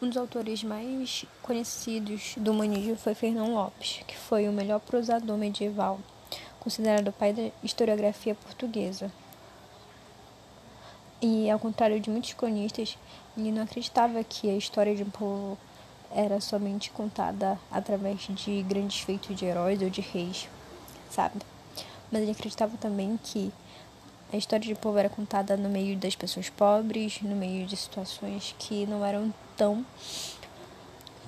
Um 0.00 0.08
dos 0.08 0.16
autores 0.16 0.62
mais 0.62 1.24
conhecidos 1.42 2.34
do 2.36 2.52
humanismo 2.52 2.96
foi 2.96 3.14
Fernão 3.14 3.54
Lopes, 3.54 4.00
que 4.06 4.16
foi 4.16 4.48
o 4.48 4.52
melhor 4.52 4.80
prosador 4.80 5.38
medieval, 5.38 5.98
considerado 6.60 7.08
o 7.08 7.12
pai 7.12 7.32
da 7.32 7.50
historiografia 7.62 8.34
portuguesa. 8.34 9.10
E, 11.20 11.50
ao 11.50 11.58
contrário 11.58 11.98
de 11.98 12.10
muitos 12.10 12.34
cronistas, 12.34 12.98
ele 13.36 13.50
não 13.50 13.62
acreditava 13.62 14.22
que 14.22 14.50
a 14.50 14.56
história 14.56 14.94
de 14.94 15.02
um 15.02 15.10
povo 15.10 15.58
era 16.10 16.40
somente 16.40 16.90
contada 16.90 17.58
através 17.70 18.20
de 18.28 18.62
grandes 18.62 19.00
feitos 19.00 19.34
de 19.36 19.44
heróis 19.44 19.80
ou 19.80 19.88
de 19.88 20.00
reis, 20.00 20.48
sabe? 21.10 21.40
Mas 22.10 22.22
ele 22.22 22.30
acreditava 22.30 22.76
também 22.76 23.18
que 23.22 23.52
a 24.32 24.36
história 24.36 24.66
de 24.66 24.74
povo 24.74 24.98
era 24.98 25.08
contada 25.08 25.56
no 25.56 25.68
meio 25.68 25.96
das 25.96 26.16
pessoas 26.16 26.48
pobres, 26.48 27.20
no 27.22 27.36
meio 27.36 27.66
de 27.66 27.76
situações 27.76 28.54
que 28.58 28.86
não 28.86 29.04
eram 29.04 29.32
tão 29.56 29.84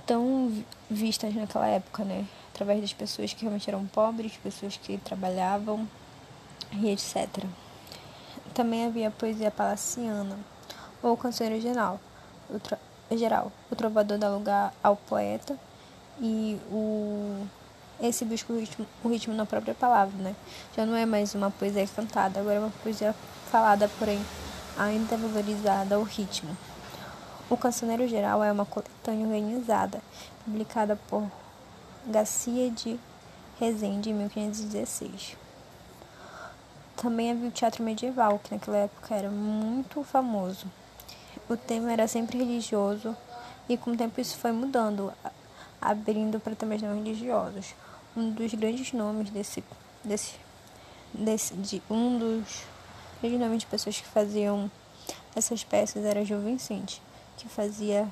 tão 0.07 0.65
vistas 0.91 1.35
naquela 1.35 1.67
época, 1.67 2.03
né? 2.03 2.27
Através 2.55 2.81
das 2.81 2.93
pessoas 2.95 3.33
que 3.33 3.43
realmente 3.43 3.69
eram 3.69 3.87
pobres, 3.87 4.33
pessoas 4.39 4.77
que 4.77 4.97
trabalhavam 4.99 5.87
e 6.73 6.89
etc. 6.91 7.45
Também 8.55 8.87
havia 8.87 9.09
a 9.09 9.11
poesia 9.11 9.51
palaciana, 9.51 10.39
ou 11.03 11.17
cancioneiro 11.17 11.63
geral, 11.63 12.01
geral. 13.13 13.53
O 13.71 13.77
trovador 13.77 14.19
dá 14.19 14.29
lugar 14.29 14.73
ao 14.83 14.97
poeta 14.97 15.59
e 16.21 16.59
o 16.71 17.47
esse 18.01 18.25
busca 18.25 18.53
o 18.53 18.59
ritmo, 18.59 18.87
o 19.03 19.09
ritmo 19.09 19.35
na 19.35 19.45
própria 19.45 19.75
palavra, 19.75 20.17
né? 20.23 20.35
Já 20.77 20.87
não 20.87 20.95
é 20.95 21.05
mais 21.05 21.35
uma 21.35 21.51
poesia 21.51 21.87
cantada, 21.89 22.41
agora 22.41 22.57
é 22.57 22.61
uma 22.61 22.73
poesia 22.83 23.15
falada, 23.51 23.91
porém 23.99 24.21
ainda 24.79 25.17
valorizada 25.17 25.97
ao 25.97 26.03
ritmo. 26.03 26.57
O 27.51 27.57
Cancioneiro 27.57 28.07
Geral 28.07 28.45
é 28.45 28.53
uma 28.53 28.65
coletânea 28.65 29.27
organizada, 29.27 30.01
publicada 30.45 30.97
por 31.09 31.27
Garcia 32.07 32.71
de 32.71 32.99
Rezende 33.59 34.11
em 34.11 34.15
1516. 34.15 35.37
Também 36.95 37.31
havia 37.31 37.49
o 37.49 37.53
teatro 37.53 37.83
medieval, 37.83 38.39
que 38.39 38.55
naquela 38.55 38.77
época 38.77 39.15
era 39.15 39.31
muito 39.31 40.05
famoso. 40.05 40.67
O 41.49 41.57
tema 41.57 41.93
era 41.93 42.07
sempre 42.07 42.39
religioso 42.39 43.17
e 43.69 43.77
com 43.77 43.93
o 43.93 43.97
tempo 43.97 44.21
isso 44.21 44.37
foi 44.37 44.53
mudando, 44.53 45.13
abrindo 45.81 46.39
para 46.39 46.55
temas 46.55 46.83
não 46.83 46.95
religiosos. 46.95 47.75
Um 48.19 48.31
dos 48.31 48.53
grandes 48.53 48.93
nomes 48.93 49.31
desse, 49.31 49.63
desse, 50.03 50.35
desse 51.15 51.55
de 51.55 51.81
um 51.89 52.19
dos 52.19 52.65
grandes 53.21 53.39
nomes 53.39 53.61
de 53.61 53.67
pessoas 53.67 54.01
que 54.01 54.09
faziam 54.09 54.69
essas 55.37 55.63
peças 55.63 56.05
era 56.05 56.25
Gil 56.25 56.41
Vicente, 56.41 57.01
que 57.37 57.49
fazia 57.49 58.09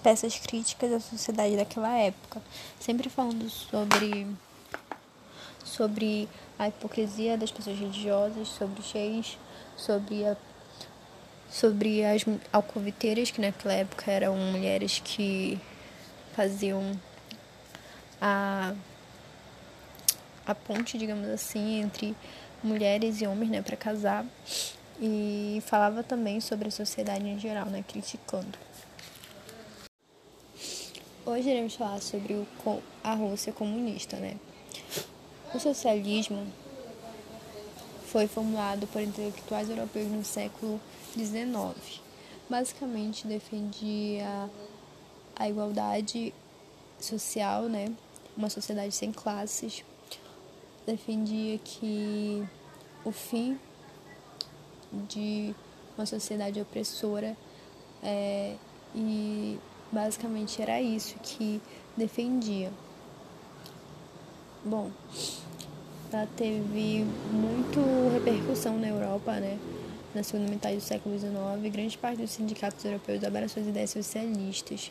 peças 0.00 0.38
críticas 0.38 0.92
à 0.92 1.00
sociedade 1.00 1.56
daquela 1.56 1.92
época, 1.98 2.40
sempre 2.78 3.08
falando 3.10 3.50
sobre 3.50 4.28
sobre 5.64 6.28
a 6.56 6.68
hipocrisia 6.68 7.36
das 7.36 7.50
pessoas 7.50 7.80
religiosas, 7.80 8.46
sobre 8.46 8.80
reis, 8.92 9.36
sobre 9.76 10.24
a 10.24 10.36
sobre 11.50 12.04
as 12.04 12.24
alcoviteiras, 12.52 13.32
que 13.32 13.40
naquela 13.40 13.74
época 13.74 14.08
eram 14.08 14.36
mulheres 14.36 15.02
que 15.04 15.60
faziam 16.32 16.96
a, 18.20 18.74
a 20.46 20.54
ponte, 20.54 20.98
digamos 20.98 21.28
assim, 21.28 21.80
entre 21.80 22.14
mulheres 22.62 23.20
e 23.20 23.26
homens, 23.26 23.50
né, 23.50 23.62
para 23.62 23.76
casar. 23.76 24.24
E 25.00 25.62
falava 25.66 26.02
também 26.02 26.40
sobre 26.40 26.68
a 26.68 26.70
sociedade 26.70 27.26
em 27.26 27.38
geral, 27.38 27.66
né, 27.66 27.82
criticando. 27.86 28.58
Hoje 31.24 31.48
iremos 31.48 31.74
falar 31.74 32.00
sobre 32.00 32.34
o, 32.34 32.46
a 33.02 33.14
Rússia 33.14 33.52
comunista, 33.52 34.16
né? 34.16 34.36
O 35.54 35.58
socialismo 35.58 36.46
foi 38.06 38.26
formulado 38.26 38.86
por 38.88 39.00
intelectuais 39.00 39.70
europeus 39.70 40.10
no 40.10 40.24
século 40.24 40.80
XIX. 41.14 42.00
Basicamente 42.48 43.26
defendia 43.26 44.50
a 45.36 45.48
igualdade 45.48 46.34
social, 46.98 47.64
né? 47.64 47.92
Uma 48.36 48.50
sociedade 48.50 48.92
sem 48.92 49.12
classes. 49.12 49.84
Defendia 50.86 51.58
que 51.58 52.46
o 53.04 53.12
fim 53.12 53.58
de 55.08 55.54
uma 55.96 56.06
sociedade 56.06 56.60
opressora 56.60 57.36
é, 58.02 58.56
e 58.94 59.58
basicamente 59.92 60.60
era 60.60 60.80
isso 60.80 61.16
que 61.22 61.60
defendia. 61.96 62.72
Bom, 64.64 64.90
ela 66.12 66.26
teve 66.36 67.04
muito 67.32 67.80
repercussão 68.12 68.78
na 68.78 68.88
Europa, 68.88 69.34
né? 69.34 69.58
Na 70.14 70.22
segunda 70.22 70.50
metade 70.50 70.76
do 70.76 70.82
século 70.82 71.16
XIX, 71.16 71.72
grande 71.72 71.96
parte 71.96 72.20
dos 72.20 72.30
sindicatos 72.32 72.84
europeus 72.84 73.22
abraçou 73.22 73.62
as 73.62 73.68
ideias 73.68 73.90
socialistas. 73.90 74.90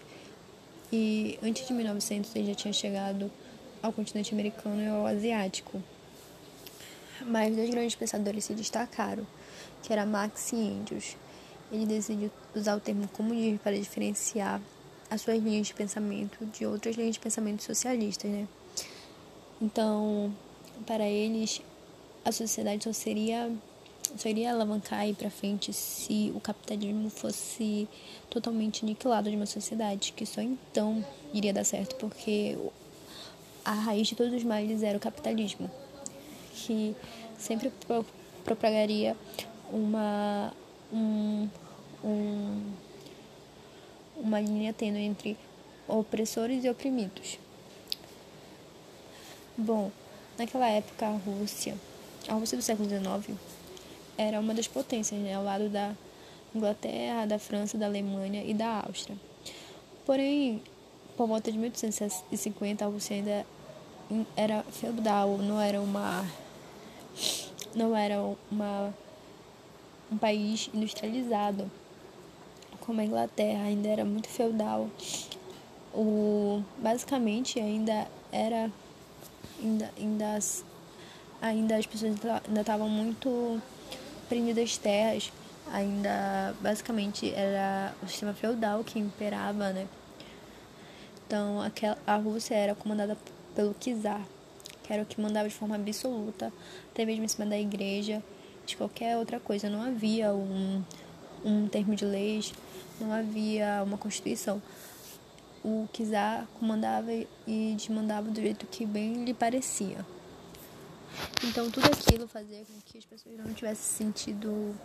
E 0.91 1.38
antes 1.43 1.67
de 1.67 1.74
1900 1.74 2.36
ele 2.36 2.48
já 2.48 2.55
tinha 2.55 2.74
chegado 2.74 3.31
ao 3.81 3.93
continente 3.93 4.34
americano 4.34 4.81
e 4.81 4.88
ao 4.88 5.05
asiático. 5.05 5.81
Mas 7.22 7.55
dois 7.55 7.69
grandes 7.69 7.96
pensadores 7.96 8.46
se 8.46 8.53
destacaram, 8.53 9.25
que 9.84 9.93
era 9.93 10.05
Marx 10.05 10.51
e 10.51 10.55
Engels. 10.55 11.17
Ele 11.72 11.86
decidiu 11.86 12.31
usar 12.55 12.75
o 12.75 12.79
termo 12.79 13.08
comunismo 13.10 13.60
para 13.60 13.77
diferenciar 13.77 14.60
as 15.10 15.22
suas 15.22 15.41
linhas 15.41 15.67
de 15.67 15.74
pensamento 15.74 16.46
de 16.46 16.65
outras 16.65 16.96
linhas 16.96 17.15
de 17.15 17.19
pensamento 17.19 17.63
socialistas, 17.63 18.29
né? 18.31 18.48
Então, 19.62 20.34
para 20.86 21.08
eles, 21.08 21.62
a 22.24 22.31
sociedade 22.31 22.84
só 22.84 22.93
seria 22.93 23.51
só 24.18 24.30
iria 24.30 24.51
alavancar 24.51 25.08
e 25.08 25.13
para 25.13 25.30
frente 25.30 25.72
se 25.74 26.32
o 26.36 26.39
capitalismo 26.39 27.10
fosse 27.10 27.88
totalmente 28.30 28.84
aniquilado 28.84 29.30
de 29.30 29.36
uma 29.36 29.46
sociedade, 29.46 30.13
que 30.13 30.25
só 30.25 30.42
então 30.42 31.04
iria 31.34 31.54
dar 31.54 31.63
certo, 31.63 31.96
porque 31.96 32.58
a 33.63 33.74
raiz 33.74 34.08
de 34.08 34.16
todos 34.16 34.34
os 34.34 34.44
males 34.44 34.84
era 34.84 34.98
o 34.98 35.01
capitalismo, 35.01 35.70
que 36.54 36.96
sempre 37.38 37.70
pro 37.70 38.06
propagaria 38.44 39.16
uma 39.72 40.54
um, 40.92 41.48
um, 42.04 42.74
uma 44.18 44.39
linha 44.39 44.74
tênue 44.74 45.01
entre 45.01 45.38
opressores 45.88 46.63
e 46.63 46.70
oprimidos. 46.70 47.38
Bom, 49.58 49.92
naquela 50.38 50.70
época 50.70 51.06
a 51.06 51.18
Rússia, 51.18 51.78
a 52.28 52.34
Rússia 52.34 52.58
do 52.58 52.63
século 52.63 52.88
XIX, 52.88 53.38
era 54.20 54.38
uma 54.38 54.54
das 54.54 54.68
potências, 54.68 55.18
né, 55.22 55.34
ao 55.34 55.44
lado 55.46 55.70
da 55.70 55.96
Inglaterra, 56.54 57.26
da 57.26 57.40
França, 57.40 57.78
da 57.78 57.86
Alemanha 57.86 58.44
e 58.44 58.54
da 58.54 58.84
Áustria. 58.86 59.18
Porém, 60.06 60.62
por 61.16 61.26
volta 61.26 61.50
de 61.50 61.58
1850, 61.58 62.84
a 62.84 62.88
Rússia 62.90 63.16
ainda 63.16 63.46
era 64.36 64.62
feudal, 64.64 65.38
não 65.38 65.62
era 65.62 65.80
uma 65.80 66.26
não 67.74 67.96
era 67.96 68.18
uma 68.52 68.94
um 70.12 70.18
país 70.18 70.70
industrializado 70.74 71.70
como 72.80 73.00
a 73.00 73.06
Inglaterra 73.06 73.64
ainda 73.66 73.88
era 73.88 74.04
muito 74.04 74.28
feudal 74.28 74.90
o 75.94 76.64
basicamente 76.80 77.60
ainda 77.60 78.08
era 78.32 78.72
ainda, 79.62 79.94
ainda 80.00 80.40
ainda 81.42 81.76
as 81.78 81.86
pessoas 81.86 82.16
ainda 82.48 82.62
estavam 82.62 82.90
muito 82.90 83.62
prendidas 84.29 84.77
terras, 84.77 85.33
ainda 85.74 86.55
basicamente 86.62 87.33
era 87.33 87.93
o 88.01 88.07
sistema 88.07 88.33
feudal 88.33 88.83
que 88.83 89.00
imperava, 89.00 89.74
né? 89.74 89.88
Então 91.25 91.62
aquela, 91.62 91.98
a 92.07 92.15
Rússia 92.15 92.55
era 92.55 92.75
comandada 92.75 93.17
pelo 93.55 93.74
czar, 93.74 94.21
que 94.83 94.93
era 94.93 95.03
o 95.03 95.05
que 95.05 95.19
mandava 95.19 95.50
de 95.50 95.55
forma 95.55 95.75
absoluta, 95.75 96.53
até 96.91 97.03
mesmo 97.03 97.25
em 97.25 97.27
cima 97.27 97.45
da 97.45 97.59
igreja, 97.59 98.24
de 98.65 98.77
qualquer 98.77 99.17
outra 99.17 99.39
coisa. 99.39 99.69
Não 99.69 99.81
havia 99.81 100.33
um, 100.33 100.83
um 101.43 101.67
termo 101.67 101.95
de 101.95 102.05
leis, 102.05 102.53
não 103.01 103.12
havia 103.12 103.83
uma 103.83 103.98
constituição. 103.98 104.62
O 105.63 105.88
czar 105.91 106.48
comandava 106.59 107.12
e 107.12 107.75
desmandava 107.75 108.29
do 108.29 108.39
jeito 108.39 108.65
que 108.67 108.86
bem 108.86 109.25
lhe 109.25 109.33
parecia. 109.33 110.05
Então 111.44 111.70
tudo 111.70 111.86
aquilo 111.86 112.28
fazia 112.28 112.60
com 112.60 112.74
que 112.86 112.98
as 112.98 113.06
pessoas 113.06 113.38
não 113.38 113.54
tivessem 113.54 114.08
sentido 114.08 114.75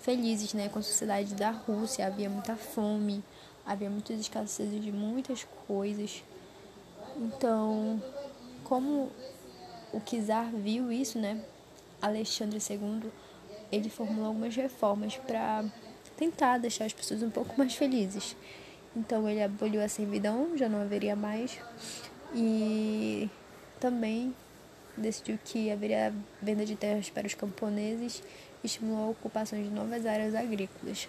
felizes 0.00 0.54
né, 0.54 0.68
com 0.68 0.78
a 0.78 0.82
sociedade 0.82 1.34
da 1.34 1.50
Rússia. 1.50 2.06
Havia 2.06 2.30
muita 2.30 2.56
fome, 2.56 3.22
havia 3.64 3.90
muitas 3.90 4.18
escassez 4.20 4.82
de 4.82 4.92
muitas 4.92 5.46
coisas. 5.66 6.22
Então, 7.16 8.02
como 8.64 9.10
o 9.92 10.00
czar 10.00 10.50
viu 10.52 10.92
isso, 10.92 11.18
né, 11.18 11.42
Alexandre 12.00 12.58
II, 12.58 13.10
ele 13.72 13.90
formulou 13.90 14.26
algumas 14.26 14.54
reformas 14.54 15.16
para 15.16 15.64
tentar 16.16 16.58
deixar 16.58 16.84
as 16.84 16.92
pessoas 16.92 17.22
um 17.22 17.30
pouco 17.30 17.56
mais 17.58 17.74
felizes. 17.74 18.36
Então 18.96 19.28
ele 19.28 19.42
aboliu 19.42 19.82
a 19.82 19.88
servidão, 19.88 20.56
já 20.56 20.68
não 20.68 20.80
haveria 20.80 21.14
mais, 21.14 21.58
e 22.34 23.28
também 23.78 24.34
decidiu 24.98 25.38
que 25.44 25.70
haveria 25.70 26.12
venda 26.42 26.64
de 26.64 26.76
terras 26.76 27.08
para 27.10 27.26
os 27.26 27.34
camponeses 27.34 28.22
e 28.62 28.66
estimulou 28.66 29.06
a 29.06 29.10
ocupação 29.10 29.62
de 29.62 29.68
novas 29.70 30.04
áreas 30.06 30.34
agrícolas. 30.34 31.08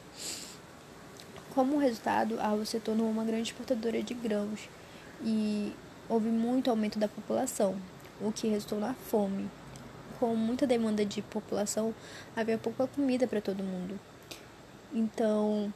Como 1.53 1.77
resultado, 1.77 2.39
a 2.39 2.47
Rússia 2.47 2.79
se 2.79 2.85
tornou 2.85 3.09
uma 3.09 3.25
grande 3.25 3.49
exportadora 3.49 4.01
de 4.01 4.13
grãos 4.13 4.69
e 5.23 5.73
houve 6.07 6.29
muito 6.29 6.69
aumento 6.69 6.97
da 6.97 7.07
população, 7.07 7.75
o 8.21 8.31
que 8.31 8.47
resultou 8.47 8.79
na 8.79 8.93
fome. 8.93 9.49
Com 10.19 10.35
muita 10.35 10.67
demanda 10.67 11.05
de 11.05 11.21
população, 11.21 11.93
havia 12.35 12.57
pouca 12.57 12.87
comida 12.87 13.27
para 13.27 13.41
todo 13.41 13.63
mundo. 13.63 13.99
Então, 14.93 15.73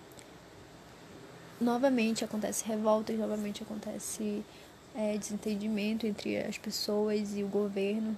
novamente 1.59 2.23
acontece 2.23 2.65
revoltas, 2.65 3.17
novamente 3.17 3.63
acontece 3.63 4.43
é, 4.95 5.17
desentendimento 5.17 6.05
entre 6.05 6.37
as 6.37 6.57
pessoas 6.57 7.35
e 7.35 7.43
o 7.43 7.47
governo. 7.47 8.17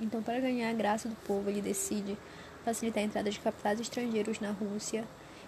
Então, 0.00 0.22
para 0.22 0.40
ganhar 0.40 0.70
a 0.70 0.74
graça 0.74 1.08
do 1.08 1.14
povo, 1.26 1.48
ele 1.48 1.62
decide 1.62 2.16
facilitar 2.64 3.02
a 3.02 3.06
entrada 3.06 3.30
de 3.30 3.38
capitais 3.38 3.80
estrangeiros 3.80 4.40
na 4.40 4.50
Rússia 4.50 5.04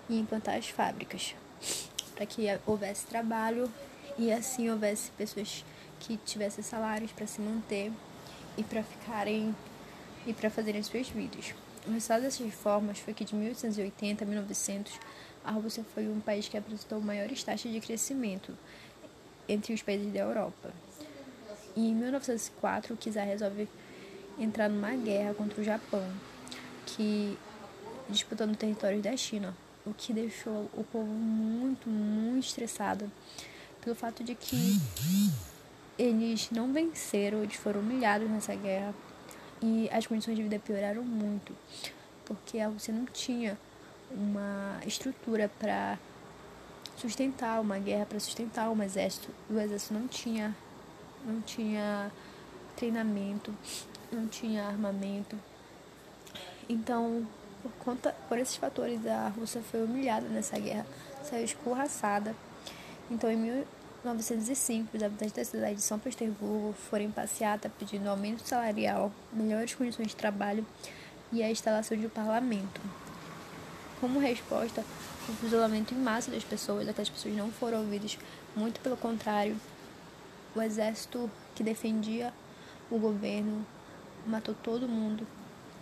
e 0.09 0.19
implantar 0.19 0.57
as 0.57 0.69
fábricas, 0.69 1.35
para 2.15 2.25
que 2.25 2.47
houvesse 2.67 3.07
trabalho 3.07 3.71
e 4.17 4.33
assim 4.33 4.71
houvesse 4.71 5.11
pessoas 5.13 5.65
que 6.01 6.17
tivessem 6.19 6.63
salários 6.63 7.13
para 7.13 7.27
se 7.27 7.41
manter 7.41 7.93
e 8.57 8.63
para 8.63 8.83
ficarem 8.83 9.55
e 10.27 10.33
para 10.33 10.49
fazerem 10.49 10.83
suas 10.83 11.09
vidas. 11.09 11.55
O 11.87 11.91
resultado 11.91 12.23
dessas 12.23 12.45
reformas 12.45 12.99
foi 12.99 13.15
que 13.15 13.25
de 13.25 13.35
1880 13.35 14.25
a 14.25 14.27
1900 14.27 14.93
a 15.45 15.53
Rússia 15.53 15.85
foi 15.95 16.09
um 16.09 16.21
país 16.21 16.49
que 16.49 16.57
apresentou 16.57 17.01
maiores 17.01 17.43
taxas 17.43 17.73
de 17.73 17.81
crescimento 17.81 18.53
entre 19.49 19.73
os 19.73 19.83
países 19.83 20.13
da 20.13 20.21
Europa. 20.21 20.73
E 21.75 21.89
em 21.91 21.95
1904, 21.95 22.95
o 22.95 22.97
czar 22.97 23.25
resolve 23.25 23.69
entrar 24.39 24.69
numa 24.69 24.95
guerra 24.95 25.35
contra 25.35 25.61
o 25.61 25.65
Japão, 25.65 26.05
que 26.87 27.37
disputando 28.09 28.57
territórios 28.57 29.03
da 29.03 29.17
China, 29.17 29.55
o 29.85 29.93
que 29.93 30.13
deixou 30.13 30.71
o 30.75 30.85
povo 30.85 31.07
muito, 31.07 31.89
muito 31.89 32.47
estressado 32.47 33.11
pelo 33.81 33.95
fato 33.95 34.23
de 34.25 34.35
que 34.35 34.79
eles 35.99 36.51
não 36.51 36.73
venceram, 36.73 37.43
eles 37.43 37.57
foram 37.57 37.81
humilhados 37.81 38.29
nessa 38.31 38.55
guerra 38.55 38.95
e 39.63 39.89
as 39.91 40.07
condições 40.07 40.37
de 40.37 40.43
vida 40.43 40.59
pioraram 40.59 41.03
muito, 41.03 41.55
porque 42.25 42.63
Rússia 42.63 42.95
não 42.95 43.07
tinha 43.07 43.59
uma 44.11 44.81
estrutura 44.87 45.51
para 45.59 45.99
sustentar 46.99 47.61
uma 47.61 47.79
guerra, 47.79 48.07
para 48.07 48.21
sustentar 48.21 48.69
um 48.71 48.83
exército. 48.83 49.29
O 49.49 49.59
exército 49.59 49.95
não 49.95 50.09
tinha, 50.09 50.55
não 51.25 51.41
tinha 51.41 52.11
treinamento, 52.77 53.55
não 54.11 54.27
tinha 54.27 54.67
armamento. 54.67 55.39
Então, 56.69 57.27
por 57.63 57.73
conta, 57.85 58.15
por 58.29 58.39
esses 58.39 58.57
fatores, 58.57 59.07
a 59.07 59.29
Rússia 59.29 59.63
foi 59.63 59.83
humilhada 59.83 60.29
nessa 60.29 60.59
guerra, 60.59 60.87
saiu 61.23 61.45
escorraçada. 61.45 62.35
Então, 63.11 63.31
em 63.31 63.37
1905, 63.37 64.97
os 64.97 65.03
habitantes 65.03 65.35
da 65.35 65.45
cidade 65.45 65.77
de 65.77 65.83
São 65.83 65.99
Petersburgo 65.99 66.75
foram 66.91 67.05
em 67.05 67.11
passeata 67.11 67.71
pedindo 67.79 68.09
aumento 68.09 68.47
salarial, 68.47 69.11
melhores 69.33 69.75
condições 69.75 70.09
de 70.09 70.17
trabalho 70.17 70.67
e 71.33 71.43
a 71.43 71.51
instalação 71.51 71.97
de 71.97 72.07
um 72.07 72.11
parlamento. 72.11 72.81
Como 74.01 74.21
resposta, 74.21 74.85
o 75.29 75.33
fuzilamento 75.33 75.95
em 75.95 75.99
massa 75.99 76.31
das 76.31 76.43
pessoas, 76.43 76.89
aquelas 76.89 77.11
pessoas 77.11 77.35
não 77.37 77.53
foram 77.53 77.81
ouvidas, 77.81 78.19
muito 78.57 78.81
pelo 78.81 78.97
contrário, 78.97 79.57
o 80.55 80.63
exército 80.63 81.31
que 81.55 81.63
defendia 81.63 82.33
o 82.91 82.99
governo 82.99 83.67
matou 84.27 84.55
todo 84.55 84.89
mundo. 84.89 85.27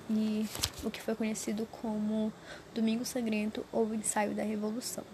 E 0.09 0.46
o 0.85 0.90
que 0.90 1.02
foi 1.02 1.14
conhecido 1.14 1.66
como 1.80 2.32
Domingo 2.74 3.04
Sangrento 3.04 3.64
ou 3.72 3.92
Ensaio 3.92 4.35
da 4.35 4.42
Revolução. 4.42 5.04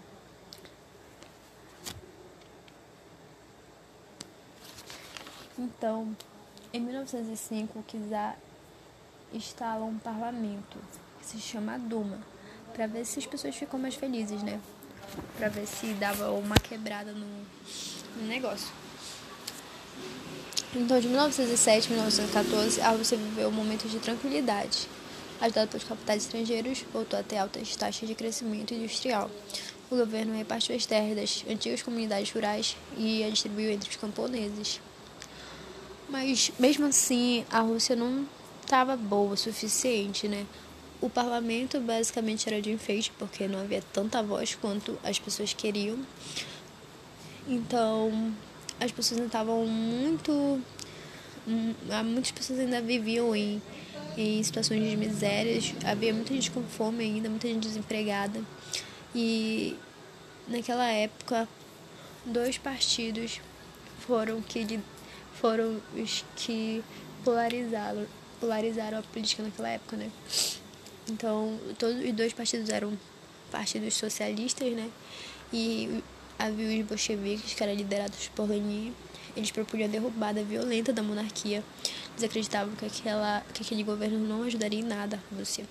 Então, 5.57 6.15
em 6.71 6.79
1905, 6.79 7.79
o 7.79 7.83
czar 7.83 8.37
instala 9.31 9.83
um 9.85 9.97
parlamento 9.97 10.77
que 11.19 11.25
se 11.25 11.39
chama 11.39 11.77
Duma 11.79 12.32
para 12.73 12.87
ver 12.87 13.05
se 13.05 13.19
as 13.19 13.25
pessoas 13.25 13.55
ficam 13.55 13.79
mais 13.79 13.95
felizes, 13.95 14.41
né? 14.41 14.59
Para 15.37 15.49
ver 15.49 15.67
se 15.67 15.87
dava 15.93 16.31
uma 16.31 16.55
quebrada 16.55 17.11
no, 17.11 17.27
no 18.17 18.27
negócio. 18.27 18.67
Então, 20.75 20.99
de 20.99 21.07
1907 21.07 21.87
a 21.87 21.91
1914, 21.91 22.81
a 22.81 22.89
Rússia 22.89 23.15
viveu 23.15 23.51
momentos 23.51 23.91
de 23.91 23.99
tranquilidade. 23.99 24.87
Ajudado 25.39 25.69
pelos 25.69 25.83
capitais 25.83 26.23
estrangeiros, 26.23 26.83
voltou 26.91 27.19
a 27.19 27.23
ter 27.23 27.37
altas 27.37 27.75
taxas 27.75 28.07
de 28.07 28.15
crescimento 28.15 28.73
industrial. 28.73 29.29
O 29.91 29.95
governo 29.95 30.35
repartiu 30.35 30.75
as 30.75 30.85
terras 30.85 31.15
das 31.15 31.45
antigas 31.47 31.83
comunidades 31.83 32.31
rurais 32.31 32.75
e 32.97 33.23
a 33.23 33.29
distribuiu 33.29 33.69
entre 33.71 33.89
os 33.89 33.95
camponeses. 33.95 34.81
Mas, 36.09 36.51
mesmo 36.57 36.87
assim, 36.87 37.45
a 37.51 37.59
Rússia 37.59 37.95
não 37.95 38.27
estava 38.61 38.95
boa 38.95 39.33
o 39.33 39.37
suficiente, 39.37 40.27
né? 40.27 40.45
O 41.03 41.09
parlamento 41.09 41.81
basicamente 41.81 42.47
era 42.47 42.61
de 42.61 42.71
enfeite, 42.71 43.11
porque 43.19 43.45
não 43.45 43.59
havia 43.59 43.83
tanta 43.91 44.23
voz 44.23 44.55
quanto 44.55 44.97
as 45.03 45.19
pessoas 45.19 45.53
queriam. 45.53 45.99
Então, 47.45 48.33
as 48.79 48.89
pessoas 48.89 49.19
ainda 49.19 49.27
estavam 49.27 49.65
muito. 49.65 50.31
Hum, 51.45 51.73
muitas 52.05 52.31
pessoas 52.31 52.57
ainda 52.57 52.81
viviam 52.81 53.35
em, 53.35 53.61
em 54.17 54.41
situações 54.41 54.89
de 54.89 54.95
misérias, 54.95 55.73
havia 55.83 56.13
muita 56.13 56.33
gente 56.33 56.49
com 56.49 56.63
fome 56.63 57.03
ainda, 57.03 57.29
muita 57.29 57.49
gente 57.49 57.67
desempregada. 57.67 58.41
E 59.13 59.75
naquela 60.47 60.87
época, 60.87 61.49
dois 62.25 62.57
partidos 62.57 63.41
foram 64.07 64.41
que 64.41 64.79
foram 65.33 65.81
os 65.97 66.23
que 66.37 66.81
polarizaram, 67.25 68.07
polarizaram 68.39 68.99
a 68.99 69.01
política 69.01 69.43
naquela 69.43 69.67
época, 69.67 69.97
né? 69.97 70.09
Então, 71.09 71.59
todos 71.77 72.03
os 72.03 72.11
dois 72.13 72.33
partidos 72.33 72.69
eram 72.69 72.97
partidos 73.51 73.93
socialistas, 73.93 74.71
né? 74.73 74.89
E 75.51 76.01
havia 76.39 76.79
os 76.79 76.87
bolcheviques, 76.87 77.53
que 77.53 77.63
eram 77.63 77.73
liderados 77.73 78.29
por 78.29 78.49
Lenin. 78.49 78.93
Eles 79.35 79.51
propunham 79.51 79.87
a 79.87 79.89
derrubada 79.89 80.43
violenta 80.43 80.93
da 80.93 81.01
monarquia. 81.01 81.63
Eles 82.11 82.23
acreditavam 82.23 82.75
que, 82.75 82.85
aquela, 82.85 83.43
que 83.53 83.63
aquele 83.63 83.83
governo 83.83 84.19
não 84.19 84.43
ajudaria 84.43 84.79
em 84.79 84.83
nada 84.83 85.19
a 85.31 85.35
Rússia, 85.35 85.65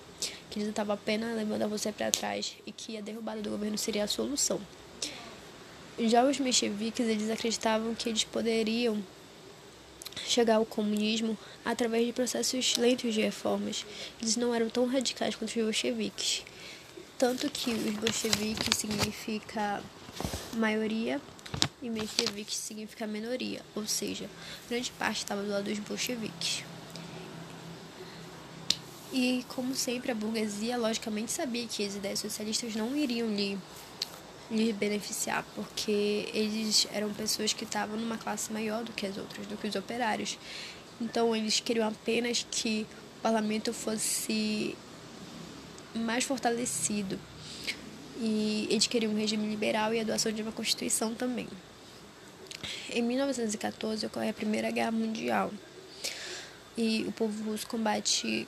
que 0.49 0.59
eles 0.59 0.69
estavam 0.69 0.93
apenas 0.93 1.35
levando 1.35 1.63
a 1.63 1.93
para 1.93 2.11
trás 2.11 2.55
e 2.65 2.71
que 2.71 2.97
a 2.97 3.01
derrubada 3.01 3.41
do 3.41 3.49
governo 3.49 3.77
seria 3.77 4.03
a 4.03 4.07
solução. 4.07 4.59
Já 5.99 6.23
os 6.23 6.39
mencheviques, 6.39 7.07
eles 7.07 7.29
acreditavam 7.29 7.93
que 7.95 8.09
eles 8.09 8.23
poderiam 8.23 9.01
chegar 10.33 10.55
ao 10.55 10.65
comunismo 10.65 11.37
através 11.63 12.05
de 12.05 12.13
processos 12.13 12.75
lentos 12.77 13.13
de 13.13 13.21
reformas. 13.21 13.85
Eles 14.21 14.35
não 14.35 14.53
eram 14.53 14.69
tão 14.69 14.87
radicais 14.87 15.35
quanto 15.35 15.49
os 15.49 15.63
bolcheviques. 15.63 16.43
Tanto 17.17 17.49
que 17.49 17.71
os 17.71 17.95
bolcheviques 17.95 18.77
significa 18.77 19.81
maioria 20.53 21.21
e 21.81 21.89
mencheviques 21.89 22.57
significa 22.57 23.05
minoria, 23.05 23.61
ou 23.75 23.85
seja, 23.85 24.29
grande 24.69 24.91
parte 24.91 25.17
estava 25.17 25.43
do 25.43 25.49
lado 25.49 25.65
dos 25.65 25.79
bolcheviques. 25.79 26.63
E, 29.11 29.45
como 29.49 29.75
sempre, 29.75 30.11
a 30.11 30.15
burguesia 30.15 30.75
logicamente 30.75 31.31
sabia 31.31 31.67
que 31.67 31.85
as 31.85 31.95
ideias 31.95 32.19
socialistas 32.19 32.73
não 32.75 32.95
iriam 32.95 33.27
lhe, 33.29 33.59
lhe 34.53 34.71
beneficiar, 34.71 35.43
porque 35.55 36.29
eles 36.33 36.87
eram 36.93 37.11
pessoas 37.13 37.51
que 37.51 37.63
estavam 37.63 37.97
numa 37.97 38.17
classe 38.17 38.53
maior 38.53 38.83
do 38.83 38.93
que 38.93 39.05
as 39.05 39.17
outras, 39.17 39.47
do 39.47 39.57
que 39.57 39.67
os 39.67 39.75
operários. 39.75 40.37
Então, 41.01 41.35
eles 41.35 41.59
queriam 41.59 41.87
apenas 41.87 42.45
que 42.49 42.85
o 43.17 43.21
parlamento 43.21 43.73
fosse 43.73 44.77
mais 45.95 46.23
fortalecido. 46.23 47.19
E 48.19 48.67
eles 48.69 48.85
queriam 48.85 49.11
um 49.11 49.17
regime 49.17 49.47
liberal 49.49 49.93
e 49.93 49.99
a 49.99 50.03
doação 50.03 50.31
de 50.31 50.41
uma 50.41 50.51
constituição 50.51 51.15
também. 51.15 51.47
Em 52.91 53.01
1914 53.01 54.05
ocorre 54.05 54.29
a 54.29 54.33
Primeira 54.33 54.69
Guerra 54.69 54.91
Mundial 54.91 55.51
e 56.77 57.03
o 57.07 57.11
povo 57.11 57.51
russo 57.51 57.67
combate 57.67 58.47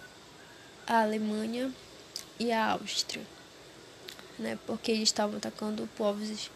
a 0.88 1.02
Alemanha 1.02 1.72
e 2.40 2.52
a 2.52 2.72
Áustria, 2.72 3.24
né? 4.38 4.58
Porque 4.66 4.92
eles 4.92 5.10
estavam 5.10 5.38
atacando 5.38 5.90
povos, 5.98 6.50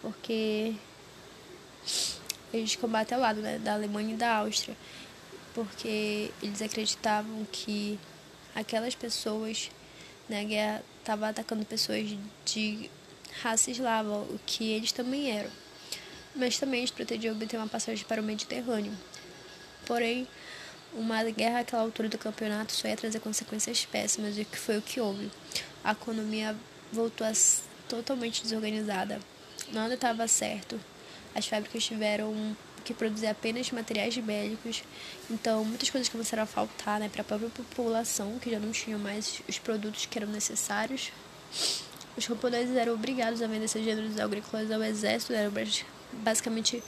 porque 0.00 0.74
eles 2.52 2.76
combatem 2.76 3.16
ao 3.16 3.20
lado 3.20 3.40
né, 3.40 3.58
da 3.58 3.74
Alemanha 3.74 4.14
e 4.14 4.16
da 4.16 4.36
Áustria, 4.36 4.76
porque 5.54 6.30
eles 6.42 6.62
acreditavam 6.62 7.46
que 7.50 7.98
aquelas 8.54 8.94
pessoas 8.94 9.70
na 10.28 10.36
né, 10.36 10.44
guerra 10.44 10.82
estavam 11.00 11.28
atacando 11.28 11.64
pessoas 11.64 12.16
de 12.44 12.90
raça 13.42 13.70
eslava, 13.70 14.18
o 14.18 14.40
que 14.46 14.72
eles 14.72 14.92
também 14.92 15.30
eram. 15.30 15.50
Mas 16.34 16.58
também 16.58 16.80
eles 16.80 16.90
pretendiam 16.90 17.34
obter 17.34 17.56
uma 17.56 17.68
passagem 17.68 18.04
para 18.04 18.20
o 18.20 18.24
Mediterrâneo. 18.24 18.92
Porém, 19.86 20.26
uma 20.92 21.22
guerra 21.24 21.60
àquela 21.60 21.82
altura 21.82 22.08
do 22.08 22.16
campeonato 22.16 22.72
só 22.72 22.88
ia 22.88 22.96
trazer 22.96 23.20
consequências 23.20 23.84
péssimas, 23.84 24.38
e 24.38 24.44
que 24.44 24.56
foi 24.56 24.78
o 24.78 24.82
que 24.82 25.00
houve. 25.00 25.30
A 25.82 25.92
economia 25.92 26.56
voltou 26.94 27.26
totalmente 27.88 28.42
desorganizada. 28.42 29.20
Nada 29.72 29.94
estava 29.94 30.26
certo. 30.28 30.80
As 31.34 31.46
fábricas 31.46 31.84
tiveram 31.84 32.56
que 32.84 32.94
produzir 32.94 33.26
apenas 33.26 33.70
materiais 33.70 34.16
bélicos. 34.18 34.84
Então, 35.30 35.64
muitas 35.64 35.90
coisas 35.90 36.08
começaram 36.08 36.42
a 36.42 36.46
faltar 36.46 37.00
né, 37.00 37.08
para 37.08 37.22
a 37.22 37.24
própria 37.24 37.48
população, 37.50 38.38
que 38.38 38.50
já 38.50 38.58
não 38.58 38.70
tinha 38.70 38.98
mais 38.98 39.42
os 39.48 39.58
produtos 39.58 40.06
que 40.06 40.18
eram 40.18 40.28
necessários. 40.28 41.10
Os 42.16 42.26
camponeses 42.26 42.76
eram 42.76 42.94
obrigados 42.94 43.42
a 43.42 43.46
vender 43.46 43.66
seus 43.68 43.84
gêneros 43.84 44.18
agrícolas 44.18 44.70
ao 44.70 44.82
exército, 44.82 45.32
eram 45.32 45.52
basicamente, 46.12 46.82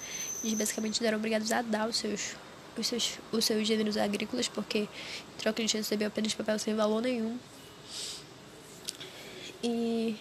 eles 0.45 0.57
basicamente 0.57 1.05
eram 1.05 1.19
obrigados 1.19 1.51
a 1.51 1.63
dar 1.63 1.89
os 1.89 1.97
seus 1.97 2.37
os 2.79 2.87
seus, 2.87 3.19
os 3.33 3.45
seus 3.45 3.67
gêneros 3.67 3.97
agrícolas, 3.97 4.49
porque 4.49 4.81
em 4.81 4.89
troca 5.39 5.63
eles 5.63 5.73
recebiam 5.73 6.09
apenas 6.09 6.35
papel 6.35 6.59
sem 6.59 6.75
valor 6.75 7.01
nenhum. 7.01 7.39
E, 9.63 10.17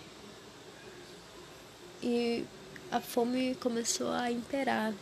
e 2.01 2.45
a 2.91 2.99
fome 3.01 3.55
começou 3.55 4.11
a 4.11 4.31
imperar 4.31 4.93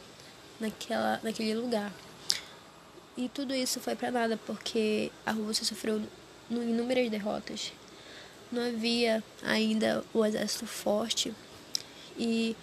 naquela, 0.59 1.19
naquele 1.23 1.53
lugar. 1.55 1.91
E 3.15 3.29
tudo 3.29 3.53
isso 3.53 3.79
foi 3.79 3.95
para 3.95 4.11
nada, 4.11 4.39
porque 4.45 5.11
a 5.25 5.31
Rússia 5.31 5.65
sofreu 5.65 6.01
inúmeras 6.49 7.09
derrotas. 7.09 7.71
Não 8.51 8.63
havia 8.67 9.23
ainda 9.43 10.03
o 10.13 10.25
exército 10.25 10.65
forte 10.65 11.33
e 12.17 12.55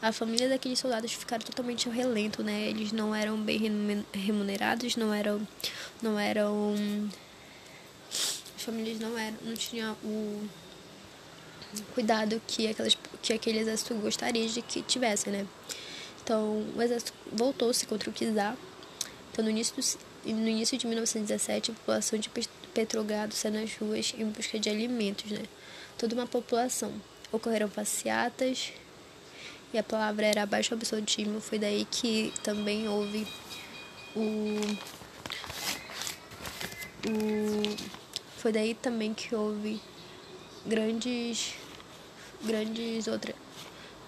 a 0.00 0.12
família 0.12 0.48
daqueles 0.48 0.78
soldados 0.78 1.12
ficaram 1.12 1.44
totalmente 1.44 1.88
ao 1.88 1.94
relento, 1.94 2.42
né? 2.42 2.68
Eles 2.68 2.92
não 2.92 3.14
eram 3.14 3.36
bem 3.36 3.60
remunerados, 4.12 4.96
não 4.96 5.12
eram 5.12 5.46
não 6.00 6.18
eram 6.18 6.74
as 8.10 8.62
famílias 8.62 9.00
não 9.00 9.18
eram 9.18 9.36
não 9.42 9.54
tinham 9.54 9.96
o 10.04 10.48
cuidado 11.94 12.40
que 12.46 12.66
aquelas 12.66 12.96
que 13.22 13.32
aquele 13.32 13.58
exército 13.58 13.94
gostaria 13.94 14.46
de 14.48 14.62
que 14.62 14.82
tivesse, 14.82 15.30
né? 15.30 15.46
Então, 16.22 16.64
o 16.76 16.82
exército 16.82 17.12
voltou-se 17.32 17.86
contra 17.86 18.10
o 18.10 18.12
czar. 18.12 18.56
Então, 19.32 19.44
no 19.44 19.50
início, 19.50 19.74
do, 19.74 20.32
no 20.34 20.48
início 20.48 20.76
de 20.76 20.86
1917, 20.86 21.70
a 21.70 21.74
população 21.74 22.18
de 22.18 22.30
Petrogrado 22.74 23.34
saiu 23.34 23.54
nas 23.54 23.74
ruas 23.76 24.14
em 24.16 24.24
busca 24.26 24.58
de 24.58 24.68
alimentos, 24.68 25.30
né? 25.30 25.42
Toda 25.96 26.14
uma 26.14 26.26
população. 26.26 26.92
Ocorreram 27.32 27.68
passeatas, 27.68 28.72
e 29.72 29.78
a 29.78 29.82
palavra 29.82 30.26
era 30.26 30.46
baixo 30.46 30.74
absolutismo. 30.74 31.40
Foi 31.40 31.58
daí 31.58 31.86
que 31.90 32.32
também 32.42 32.88
houve 32.88 33.26
o, 34.16 34.60
o 37.06 37.76
foi 38.38 38.52
daí 38.52 38.74
também 38.74 39.12
que 39.12 39.34
houve 39.34 39.80
grandes 40.68 41.54
grandes 42.44 43.08
outras 43.08 43.34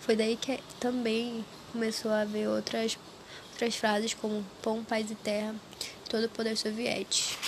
foi 0.00 0.14
daí 0.14 0.36
que 0.36 0.60
também 0.78 1.44
começou 1.72 2.10
a 2.10 2.22
haver 2.22 2.48
outras 2.48 2.98
outras 3.52 3.76
frases 3.76 4.14
como 4.14 4.44
pão, 4.62 4.82
paz 4.82 5.10
e 5.10 5.14
terra, 5.14 5.54
todo 6.08 6.24
o 6.24 6.28
poder 6.30 6.56
soviético. 6.56 7.38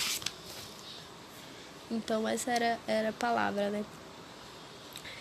Então 1.89 2.27
essa 2.27 2.51
era, 2.51 2.79
era 2.85 3.09
a 3.09 3.13
palavra, 3.13 3.69
né? 3.71 3.83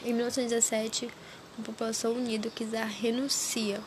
Em 0.05 0.13
1917, 0.13 1.09
a 1.59 1.63
população 1.63 2.13
unida, 2.13 2.49
o 2.49 2.51
czar 2.51 2.87
renuncia. 2.87 3.81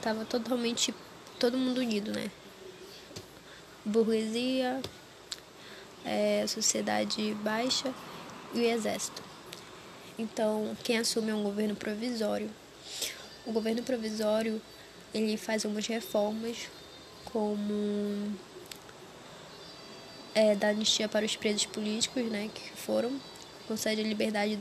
Tava 0.00 0.24
totalmente 0.24 0.94
todo 1.38 1.58
mundo 1.58 1.78
unido, 1.78 2.10
né? 2.12 2.30
Burguesia, 3.84 4.80
é, 6.04 6.46
sociedade 6.46 7.34
baixa 7.42 7.92
e 8.54 8.60
o 8.60 8.64
exército. 8.64 9.27
Então, 10.18 10.76
quem 10.82 10.98
assume 10.98 11.30
é 11.30 11.34
um 11.34 11.42
governo 11.42 11.76
provisório. 11.76 12.50
O 13.46 13.52
governo 13.52 13.82
provisório 13.82 14.60
ele 15.14 15.36
faz 15.36 15.64
algumas 15.64 15.86
reformas, 15.86 16.68
como 17.24 18.36
é, 20.34 20.54
da 20.54 20.68
anistia 20.68 21.08
para 21.08 21.24
os 21.24 21.36
presos 21.36 21.66
políticos, 21.66 22.24
né, 22.24 22.50
que 22.52 22.70
foram, 22.72 23.20
concede 23.66 24.00
a 24.00 24.04
liberdade 24.04 24.56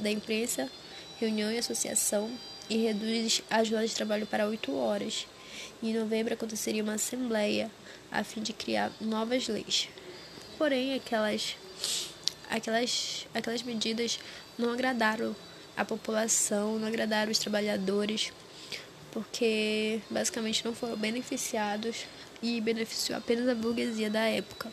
da 0.00 0.10
imprensa 0.10 0.70
reunião 1.18 1.52
e 1.52 1.58
associação 1.58 2.30
e 2.68 2.78
reduz 2.78 3.42
a 3.48 3.62
jornada 3.62 3.86
de 3.86 3.94
trabalho 3.94 4.26
para 4.26 4.46
oito 4.46 4.74
horas. 4.76 5.26
Em 5.82 5.94
novembro 5.94 6.34
aconteceria 6.34 6.82
uma 6.82 6.94
assembleia 6.94 7.70
a 8.10 8.24
fim 8.24 8.40
de 8.40 8.52
criar 8.52 8.90
novas 9.00 9.46
leis. 9.46 9.88
Porém, 10.58 10.94
aquelas, 10.94 11.56
aquelas, 12.56 13.26
aquelas 13.34 13.62
medidas 13.62 14.18
não 14.58 14.72
agradaram 14.72 15.34
a 15.76 15.84
população, 15.84 16.78
não 16.78 16.88
agradaram 16.88 17.32
os 17.32 17.38
trabalhadores, 17.38 18.32
porque 19.10 20.00
basicamente 20.10 20.64
não 20.64 20.74
foram 20.74 20.96
beneficiados 20.96 22.06
e 22.42 22.60
beneficiou 22.60 23.18
apenas 23.18 23.48
a 23.48 23.54
burguesia 23.54 24.10
da 24.10 24.24
época. 24.24 24.70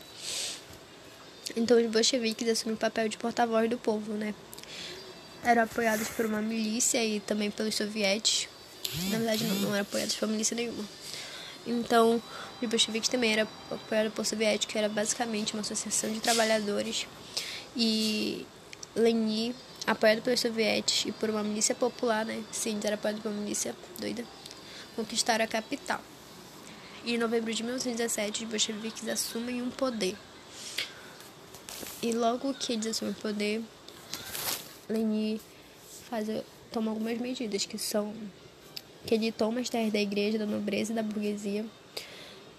Então 1.55 1.81
os 1.81 1.89
bolcheviques 1.89 2.47
assumiram 2.47 2.75
o 2.75 2.79
papel 2.79 3.09
de 3.09 3.17
porta-voz 3.17 3.69
do 3.69 3.77
povo, 3.77 4.13
né? 4.13 4.33
eram 5.43 5.63
apoiados 5.63 6.07
por 6.09 6.25
uma 6.25 6.41
milícia 6.41 7.03
e 7.03 7.19
também 7.19 7.49
pelos 7.49 7.75
sovietes. 7.75 8.47
Na 9.09 9.17
verdade, 9.17 9.43
não, 9.43 9.55
não 9.55 9.69
eram 9.73 9.81
apoiados 9.81 10.15
por 10.15 10.27
milícia 10.27 10.55
nenhuma. 10.55 10.83
Então, 11.65 12.21
os 12.61 12.69
bolcheviques 12.69 13.09
também 13.09 13.33
eram 13.33 13.47
apoiados 13.69 14.13
por 14.13 14.25
soviéticos, 14.25 14.71
que 14.71 14.77
era 14.77 14.89
basicamente 14.89 15.53
uma 15.53 15.61
associação 15.61 16.11
de 16.11 16.19
trabalhadores. 16.19 17.07
E 17.75 18.45
Lenin, 18.95 19.53
apoiado 19.85 20.21
pelos 20.21 20.39
sovietes 20.39 21.05
e 21.05 21.11
por 21.11 21.29
uma 21.29 21.43
milícia 21.43 21.75
popular, 21.75 22.25
né? 22.25 22.43
Sim, 22.51 22.79
era 22.83 22.95
apoiado 22.95 23.21
por 23.21 23.31
uma 23.31 23.41
milícia 23.41 23.75
doida, 23.99 24.23
conquistaram 24.95 25.45
a 25.45 25.47
capital. 25.47 26.01
E 27.05 27.15
em 27.15 27.17
novembro 27.17 27.53
de 27.53 27.63
1917, 27.63 28.43
os 28.43 28.49
bolcheviques 28.49 29.07
assumem 29.07 29.61
um 29.61 29.69
poder. 29.69 30.15
E 32.01 32.11
logo 32.11 32.53
que 32.53 32.73
eles 32.73 32.87
assumem 32.87 33.13
o 33.13 33.17
poder, 33.17 33.61
Leni 34.87 35.39
faz, 36.09 36.27
toma 36.71 36.91
algumas 36.91 37.17
medidas 37.17 37.65
que 37.65 37.77
são 37.77 38.13
que 39.05 39.15
ele 39.15 39.31
toma 39.31 39.61
as 39.61 39.69
terras 39.69 39.93
da 39.93 39.99
igreja, 39.99 40.37
da 40.37 40.45
nobreza 40.45 40.91
e 40.91 40.95
da 40.95 41.01
burguesia 41.01 41.65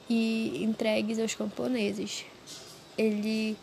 e 0.08 0.64
entregues 0.64 1.18
aos 1.18 1.34
camponeses. 1.34 2.24
Ele 2.96 3.56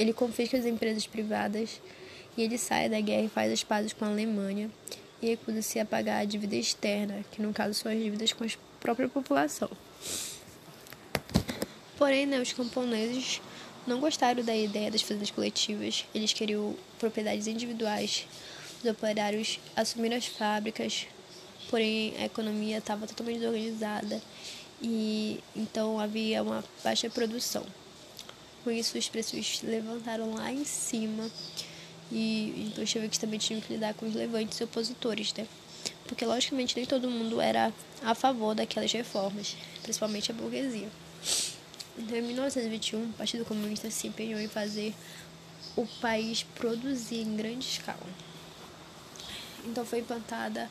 ele 0.00 0.14
confisca 0.14 0.56
as 0.56 0.64
empresas 0.64 1.06
privadas 1.06 1.78
e 2.34 2.40
ele 2.40 2.56
sai 2.56 2.88
da 2.88 2.98
guerra 3.02 3.24
e 3.24 3.28
faz 3.28 3.52
as 3.52 3.62
pazes 3.62 3.92
com 3.92 4.06
a 4.06 4.08
Alemanha 4.08 4.70
e 5.20 5.26
recusa-se 5.26 5.78
a 5.78 5.84
pagar 5.84 6.20
a 6.20 6.24
dívida 6.24 6.56
externa, 6.56 7.22
que 7.30 7.42
no 7.42 7.52
caso 7.52 7.74
são 7.74 7.92
as 7.92 7.98
dívidas 7.98 8.32
com 8.32 8.42
a 8.42 8.48
própria 8.80 9.10
população. 9.10 9.70
Porém, 11.98 12.24
né, 12.24 12.40
os 12.40 12.50
camponeses 12.50 13.42
não 13.86 14.00
gostaram 14.00 14.42
da 14.42 14.56
ideia 14.56 14.90
das 14.90 15.02
fazendas 15.02 15.30
coletivas, 15.30 16.06
eles 16.14 16.32
queriam 16.32 16.74
propriedades 16.98 17.46
individuais. 17.46 18.26
Os 18.82 18.90
operários 18.90 19.60
assumiram 19.76 20.16
as 20.16 20.24
fábricas, 20.24 21.06
porém 21.68 22.14
a 22.18 22.24
economia 22.24 22.78
estava 22.78 23.06
totalmente 23.06 23.40
desorganizada 23.40 24.22
e 24.80 25.40
então 25.54 26.00
havia 26.00 26.42
uma 26.42 26.64
baixa 26.82 27.10
produção. 27.10 27.66
Com 28.64 28.70
isso, 28.70 28.98
os 28.98 29.08
preços 29.08 29.62
levantaram 29.62 30.34
lá 30.34 30.52
em 30.52 30.64
cima 30.64 31.30
e 32.12 32.66
então 32.68 32.84
os 32.84 32.92
que 32.92 33.20
também 33.20 33.38
tinham 33.38 33.60
que 33.60 33.72
lidar 33.72 33.94
com 33.94 34.06
os 34.06 34.14
levantes 34.14 34.60
opositores, 34.60 35.32
né? 35.34 35.46
Porque, 36.04 36.24
logicamente, 36.24 36.76
nem 36.76 36.84
todo 36.84 37.08
mundo 37.08 37.40
era 37.40 37.72
a 38.02 38.14
favor 38.14 38.54
daquelas 38.54 38.92
reformas, 38.92 39.56
principalmente 39.82 40.30
a 40.30 40.34
burguesia. 40.34 40.88
Então, 41.96 42.18
em 42.18 42.22
1921, 42.22 43.10
o 43.10 43.12
Partido 43.12 43.44
Comunista 43.44 43.90
se 43.90 44.08
empenhou 44.08 44.40
em 44.40 44.48
fazer 44.48 44.94
o 45.76 45.86
país 46.00 46.42
produzir 46.42 47.20
em 47.20 47.36
grande 47.36 47.66
escala. 47.66 48.06
Então, 49.64 49.84
foi 49.84 50.00
implantada 50.00 50.68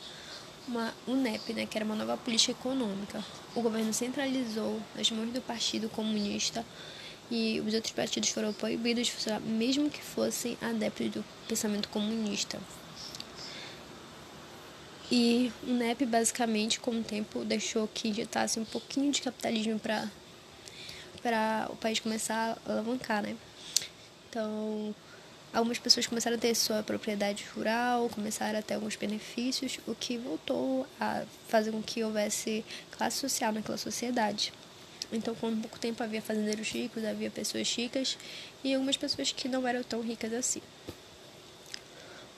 uma 0.68 0.94
UNEP, 1.08 1.54
né, 1.54 1.66
que 1.66 1.78
era 1.78 1.86
uma 1.86 1.96
nova 1.96 2.18
política 2.18 2.52
econômica. 2.52 3.24
O 3.56 3.62
governo 3.62 3.94
centralizou 3.94 4.80
nas 4.96 5.10
mãos 5.10 5.32
do 5.32 5.42
Partido 5.42 5.90
Comunista 5.90 6.66
e 7.32 7.62
os 7.66 7.74
outros 7.74 7.94
partidos 7.94 8.30
foram 8.30 8.52
proibidos 8.52 9.08
de 9.08 9.14
funcionar, 9.14 9.40
mesmo 9.42 9.90
que 9.90 10.02
fossem 10.02 10.58
adeptos 10.62 11.10
do 11.12 11.26
pensamento 11.48 11.88
comunista. 11.90 12.60
E 15.12 15.52
o 15.64 15.72
NEP, 15.72 16.06
basicamente, 16.06 16.80
com 16.80 16.92
o 16.92 17.04
tempo, 17.04 17.44
deixou 17.44 17.88
que 17.88 18.08
injetasse 18.10 18.60
um 18.60 18.66
pouquinho 18.66 19.12
de 19.12 19.22
capitalismo 19.22 19.80
para 19.80 21.68
o 21.70 21.76
país 21.76 22.00
começar 22.00 22.58
a 22.66 22.72
alavancar, 22.72 23.24
né? 23.24 23.36
Então, 24.30 24.94
algumas 25.52 25.80
pessoas 25.80 26.06
começaram 26.06 26.38
a 26.38 26.40
ter 26.40 26.54
sua 26.54 26.84
propriedade 26.84 27.44
rural, 27.56 28.08
começaram 28.10 28.60
a 28.60 28.62
ter 28.62 28.76
alguns 28.76 28.96
benefícios, 28.96 29.80
o 29.88 29.96
que 29.96 30.16
voltou 30.16 30.86
a 31.02 31.24
fazer 31.48 31.72
com 31.72 31.82
que 31.82 32.04
houvesse 32.04 32.64
classe 32.92 33.18
social 33.18 33.52
naquela 33.52 33.80
sociedade. 33.80 34.54
Então, 35.12 35.34
com 35.34 35.56
pouco 35.60 35.80
tempo 35.80 36.04
havia 36.04 36.22
fazendeiros 36.22 36.70
ricos, 36.70 37.04
havia 37.04 37.32
pessoas 37.32 37.72
ricas 37.74 38.18
e 38.64 38.74
algumas 38.74 38.96
pessoas 38.96 39.32
que 39.32 39.48
não 39.48 39.68
eram 39.68 39.84
tão 39.84 40.02
ricas 40.02 40.32
assim. 40.34 40.62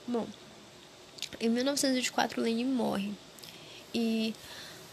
Bom, 0.06 0.26
em 1.38 1.48
1924 1.48 2.40
Lenin 2.40 2.64
morre 2.64 3.12
e 3.94 4.34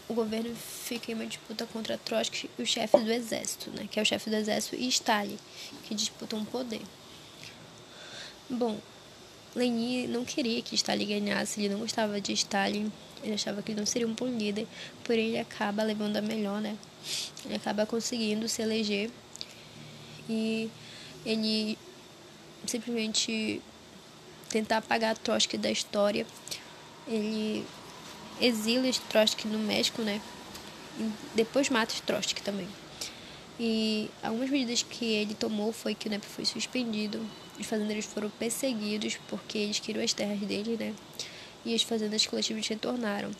o 0.08 0.14
governo 0.14 0.54
fica 0.54 1.10
em 1.10 1.14
uma 1.14 1.26
disputa 1.26 1.66
contra 1.66 1.96
Trotsky 1.96 2.50
e 2.58 2.62
o 2.62 2.66
chefe 2.66 2.98
do 2.98 3.10
exército, 3.10 3.70
né, 3.70 3.88
que 3.90 3.98
é 3.98 4.02
o 4.02 4.06
chefe 4.06 4.28
do 4.28 4.36
exército 4.36 4.76
e 4.76 4.88
Stalin, 4.88 5.38
que 5.84 5.94
disputam 5.94 6.40
o 6.40 6.46
poder. 6.46 6.82
Bom, 8.48 8.78
Lenin 9.54 10.08
não 10.08 10.24
queria 10.24 10.60
que 10.62 10.74
Stalin 10.74 11.06
ganhasse, 11.06 11.60
ele 11.60 11.70
não 11.70 11.80
gostava 11.80 12.20
de 12.20 12.32
Stalin, 12.32 12.92
ele 13.22 13.34
achava 13.34 13.62
que 13.62 13.74
não 13.74 13.86
seria 13.86 14.06
um 14.06 14.14
bom 14.14 14.26
líder, 14.26 14.66
porém 15.04 15.28
ele 15.28 15.38
acaba 15.38 15.82
levando 15.82 16.16
a 16.16 16.22
melhor, 16.22 16.60
né? 16.60 16.76
Ele 17.44 17.54
acaba 17.54 17.86
conseguindo 17.86 18.48
se 18.48 18.62
eleger 18.62 19.10
e 20.28 20.70
ele 21.24 21.78
simplesmente 22.66 23.60
tentar 24.48 24.78
apagar 24.78 25.16
Trotsky 25.16 25.56
da 25.56 25.70
história. 25.70 26.26
Ele 27.06 27.66
exila 28.40 28.90
Trotsky 29.08 29.46
no 29.46 29.58
México, 29.58 30.02
né? 30.02 30.20
E 30.98 31.10
depois 31.34 31.68
mata 31.68 31.94
Trotsky 32.06 32.42
também. 32.42 32.68
E 33.58 34.10
algumas 34.22 34.48
medidas 34.48 34.82
que 34.82 35.04
ele 35.04 35.34
tomou 35.34 35.70
foi 35.70 35.94
que 35.94 36.08
o 36.08 36.10
NEP 36.10 36.24
foi 36.24 36.46
suspendido, 36.46 37.20
os 37.58 37.66
fazendeiros 37.66 38.06
foram 38.06 38.30
perseguidos 38.30 39.18
porque 39.28 39.58
eles 39.58 39.78
queriam 39.78 40.02
as 40.02 40.14
terras 40.14 40.38
deles, 40.38 40.78
né? 40.78 40.94
E 41.64 41.74
as 41.74 41.82
fazendas 41.82 42.26
coletivas 42.26 42.66
retornaram. 42.66 43.30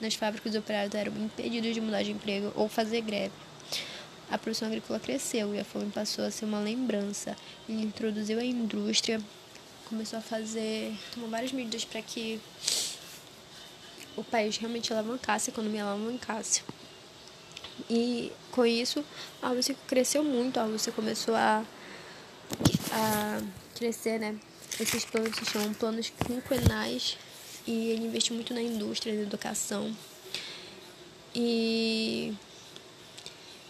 Nas 0.00 0.14
fábricas, 0.14 0.52
os 0.52 0.58
operários 0.58 0.94
eram 0.94 1.12
impedidos 1.16 1.74
de 1.74 1.80
mudar 1.80 2.02
de 2.02 2.10
emprego 2.10 2.52
ou 2.56 2.68
fazer 2.68 3.00
greve. 3.02 3.32
A 4.30 4.38
produção 4.38 4.66
agrícola 4.68 4.98
cresceu 4.98 5.54
e 5.54 5.60
a 5.60 5.64
fome 5.64 5.90
passou 5.90 6.24
a 6.24 6.30
ser 6.30 6.44
uma 6.44 6.58
lembrança. 6.58 7.36
Ele 7.68 7.82
introduziu 7.82 8.38
a 8.38 8.44
indústria, 8.44 9.20
começou 9.88 10.18
a 10.18 10.22
fazer, 10.22 10.96
tomou 11.12 11.28
várias 11.28 11.52
medidas 11.52 11.84
para 11.84 12.02
que 12.02 12.40
o 14.16 14.24
país 14.24 14.56
realmente 14.56 14.92
alavancasse, 14.92 15.50
a 15.50 15.52
economia 15.52 15.84
alavancasse. 15.84 16.62
E 17.88 18.32
com 18.50 18.64
isso, 18.66 19.04
a 19.40 19.48
Rússia 19.48 19.76
cresceu 19.86 20.24
muito, 20.24 20.58
a 20.58 20.64
Rússia 20.64 20.92
começou 20.92 21.34
a 21.34 21.64
a 22.92 23.40
crescer, 23.74 24.18
né? 24.18 24.36
Esses 24.78 25.04
planos 25.04 25.36
se 25.36 25.44
chamam 25.46 25.72
planos 25.74 26.12
quinquenais 26.26 27.16
e 27.66 27.90
ele 27.90 28.06
investiu 28.06 28.34
muito 28.34 28.52
na 28.52 28.62
indústria, 28.62 29.14
na 29.14 29.22
educação. 29.22 29.94
E 31.34 32.34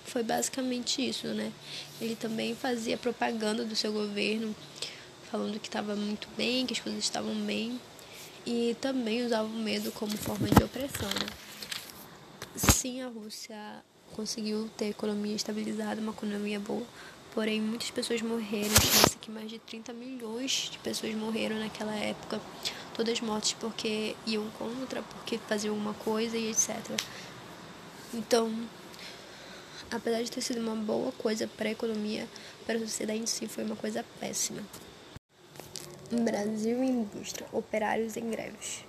foi 0.05 0.23
basicamente 0.23 1.07
isso, 1.07 1.29
né? 1.29 1.53
Ele 2.01 2.17
também 2.17 2.55
fazia 2.55 2.97
propaganda 2.97 3.65
do 3.65 3.77
seu 3.77 3.93
governo, 3.93 4.55
falando 5.31 5.59
que 5.59 5.69
estava 5.69 5.95
muito 5.97 6.29
bem, 6.37 6.67
que 6.67 6.75
as 6.75 6.81
coisas 6.81 7.03
estavam 7.03 7.35
bem, 7.35 7.81
e 8.45 8.77
também 8.81 9.25
usava 9.25 9.49
o 9.49 9.57
medo 9.57 9.93
como 9.93 10.17
forma 10.17 10.49
de 10.49 10.63
opressão, 10.63 11.09
né? 11.09 11.27
Sim, 12.57 13.01
a 13.01 13.09
Rússia 13.09 13.57
conseguiu 14.15 14.69
ter 14.77 14.87
economia 14.87 15.35
estabilizada, 15.35 16.01
uma 16.01 16.13
economia 16.13 16.61
boa, 16.61 16.87
porém 17.35 17.61
muitas 17.61 17.91
pessoas 17.91 18.23
morreram. 18.23 18.73
Estima-se 18.73 19.17
que 19.17 19.31
mais 19.31 19.51
de 19.51 19.59
30 19.59 19.93
milhões 19.93 20.69
de 20.71 20.79
pessoas 20.79 21.15
morreram 21.15 21.59
naquela 21.59 21.95
época, 21.95 22.41
todas 22.95 23.21
mortas 23.21 23.53
porque 23.55 24.15
iam 24.27 24.49
contra, 24.59 25.03
porque 25.03 25.39
faziam 25.39 25.77
uma 25.77 25.95
coisa 25.95 26.37
e 26.37 26.51
etc. 26.51 26.77
Então, 28.15 28.53
apesar 29.91 30.23
de 30.23 30.31
ter 30.31 30.41
sido 30.41 30.61
uma 30.61 30.77
boa 30.77 31.13
coisa 31.13 31.47
para 31.47 31.69
a 31.69 31.73
economia, 31.73 32.29
para 32.67 32.77
a 32.77 32.81
sociedade 32.81 33.21
em 33.21 33.27
si 33.27 33.47
foi 33.47 33.65
uma 33.65 33.77
coisa 33.77 34.05
péssima. 34.21 34.63
Brasil 36.11 36.85
e 36.85 36.89
indústria, 36.89 37.47
operários 37.53 38.17
em 38.17 38.29
greves. 38.31 38.85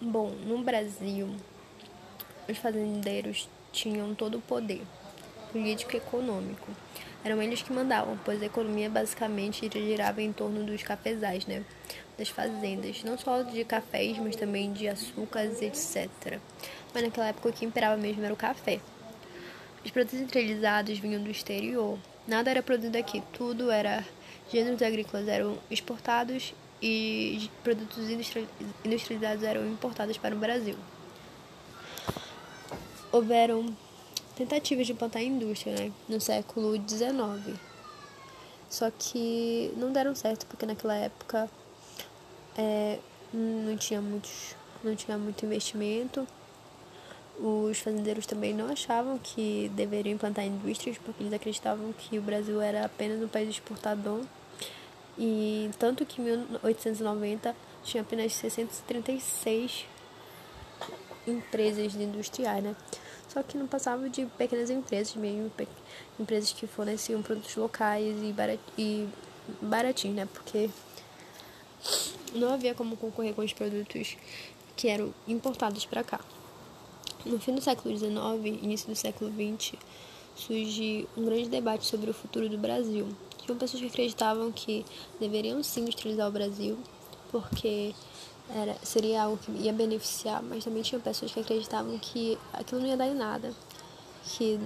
Bom, 0.00 0.30
no 0.30 0.62
Brasil, 0.62 1.34
os 2.48 2.58
fazendeiros 2.58 3.48
tinham 3.72 4.14
todo 4.14 4.36
o 4.36 4.40
poder 4.42 4.82
político 5.52 5.94
e 5.94 5.98
econômico. 5.98 6.70
Eram 7.24 7.40
eles 7.40 7.62
que 7.62 7.72
mandavam, 7.72 8.18
pois 8.24 8.42
a 8.42 8.46
economia 8.46 8.90
basicamente 8.90 9.70
girava 9.72 10.20
em 10.20 10.32
torno 10.32 10.64
dos 10.64 10.82
cafezais, 10.82 11.46
né? 11.46 11.64
Das 12.18 12.28
fazendas, 12.28 13.04
não 13.04 13.16
só 13.16 13.42
de 13.42 13.64
cafés, 13.64 14.18
mas 14.18 14.34
também 14.34 14.72
de 14.72 14.88
açúcares, 14.88 15.62
etc. 15.62 16.38
Mas 16.92 17.04
naquela 17.04 17.28
época 17.28 17.48
o 17.48 17.52
que 17.52 17.64
imperava 17.64 17.96
mesmo 17.96 18.24
era 18.24 18.34
o 18.34 18.36
café. 18.36 18.80
Os 19.84 19.90
produtos 19.90 20.18
industrializados 20.18 20.98
vinham 20.98 21.22
do 21.22 21.30
exterior. 21.30 21.98
Nada 22.26 22.50
era 22.50 22.62
produzido 22.62 22.98
aqui, 22.98 23.22
tudo 23.32 23.70
era 23.70 24.04
gêneros 24.50 24.82
agrícolas 24.82 25.26
eram 25.28 25.58
exportados 25.70 26.54
e 26.82 27.48
produtos 27.62 28.10
industrializados 28.84 29.44
eram 29.44 29.66
importados 29.66 30.18
para 30.18 30.34
o 30.34 30.38
Brasil. 30.38 30.76
Houveram 33.10 33.76
tentativas 34.36 34.86
de 34.86 34.92
implantar 34.92 35.22
a 35.22 35.24
indústria 35.24 35.74
né, 35.74 35.92
no 36.08 36.20
século 36.20 36.74
XIX. 36.76 37.58
Só 38.68 38.90
que 38.90 39.72
não 39.76 39.92
deram 39.92 40.14
certo 40.14 40.46
porque 40.46 40.64
naquela 40.64 40.96
época 40.96 41.48
é, 42.56 42.98
não 43.32 43.76
tinha 43.76 44.00
muitos, 44.00 44.54
não 44.82 44.96
tinha 44.96 45.18
muito 45.18 45.44
investimento. 45.44 46.26
Os 47.38 47.78
fazendeiros 47.78 48.26
também 48.26 48.54
não 48.54 48.70
achavam 48.70 49.18
que 49.18 49.70
deveriam 49.74 50.14
implantar 50.14 50.44
indústrias 50.44 50.98
porque 50.98 51.22
eles 51.22 51.32
acreditavam 51.32 51.92
que 51.92 52.18
o 52.18 52.22
Brasil 52.22 52.60
era 52.60 52.84
apenas 52.84 53.22
um 53.22 53.28
país 53.28 53.48
exportador. 53.48 54.22
E 55.18 55.70
tanto 55.78 56.06
que 56.06 56.20
em 56.20 56.24
1890 56.24 57.54
tinha 57.84 58.02
apenas 58.02 58.32
636 58.32 59.86
empresas 61.26 61.94
industriais, 61.94 62.62
né? 62.64 62.74
Só 63.32 63.42
que 63.42 63.56
não 63.56 63.66
passava 63.66 64.10
de 64.10 64.26
pequenas 64.26 64.68
empresas 64.68 65.16
mesmo, 65.16 65.50
empresas 66.20 66.52
que 66.52 66.66
forneciam 66.66 67.22
produtos 67.22 67.56
locais 67.56 68.14
e, 68.22 68.32
barat, 68.32 70.04
e 70.04 70.08
né? 70.08 70.28
Porque 70.30 70.68
não 72.34 72.52
havia 72.52 72.74
como 72.74 72.96
concorrer 72.96 73.34
com 73.34 73.42
os 73.42 73.52
produtos 73.52 74.18
que 74.76 74.88
eram 74.88 75.14
importados 75.26 75.86
para 75.86 76.04
cá. 76.04 76.20
No 77.24 77.38
fim 77.38 77.54
do 77.54 77.62
século 77.62 77.96
XIX, 77.96 78.12
início 78.62 78.88
do 78.88 78.96
século 78.96 79.30
XX, 79.30 79.78
surge 80.34 81.08
um 81.16 81.24
grande 81.24 81.48
debate 81.48 81.86
sobre 81.86 82.10
o 82.10 82.14
futuro 82.14 82.48
do 82.50 82.58
Brasil. 82.58 83.08
Tinham 83.38 83.56
pessoas 83.56 83.80
que 83.80 83.88
acreditavam 83.88 84.52
que 84.52 84.84
deveriam 85.18 85.62
sim 85.62 85.82
industrializar 85.82 86.28
o 86.28 86.32
Brasil, 86.32 86.78
porque 87.30 87.94
era, 88.54 88.76
seria 88.82 89.22
algo 89.22 89.38
que 89.38 89.50
ia 89.52 89.72
beneficiar, 89.72 90.42
mas 90.42 90.64
também 90.64 90.82
tinha 90.82 91.00
pessoas 91.00 91.32
que 91.32 91.40
acreditavam 91.40 91.98
que 91.98 92.38
aquilo 92.52 92.80
não 92.80 92.88
ia 92.88 92.96
dar 92.96 93.08
em 93.08 93.14
nada, 93.14 93.52
que 94.24 94.60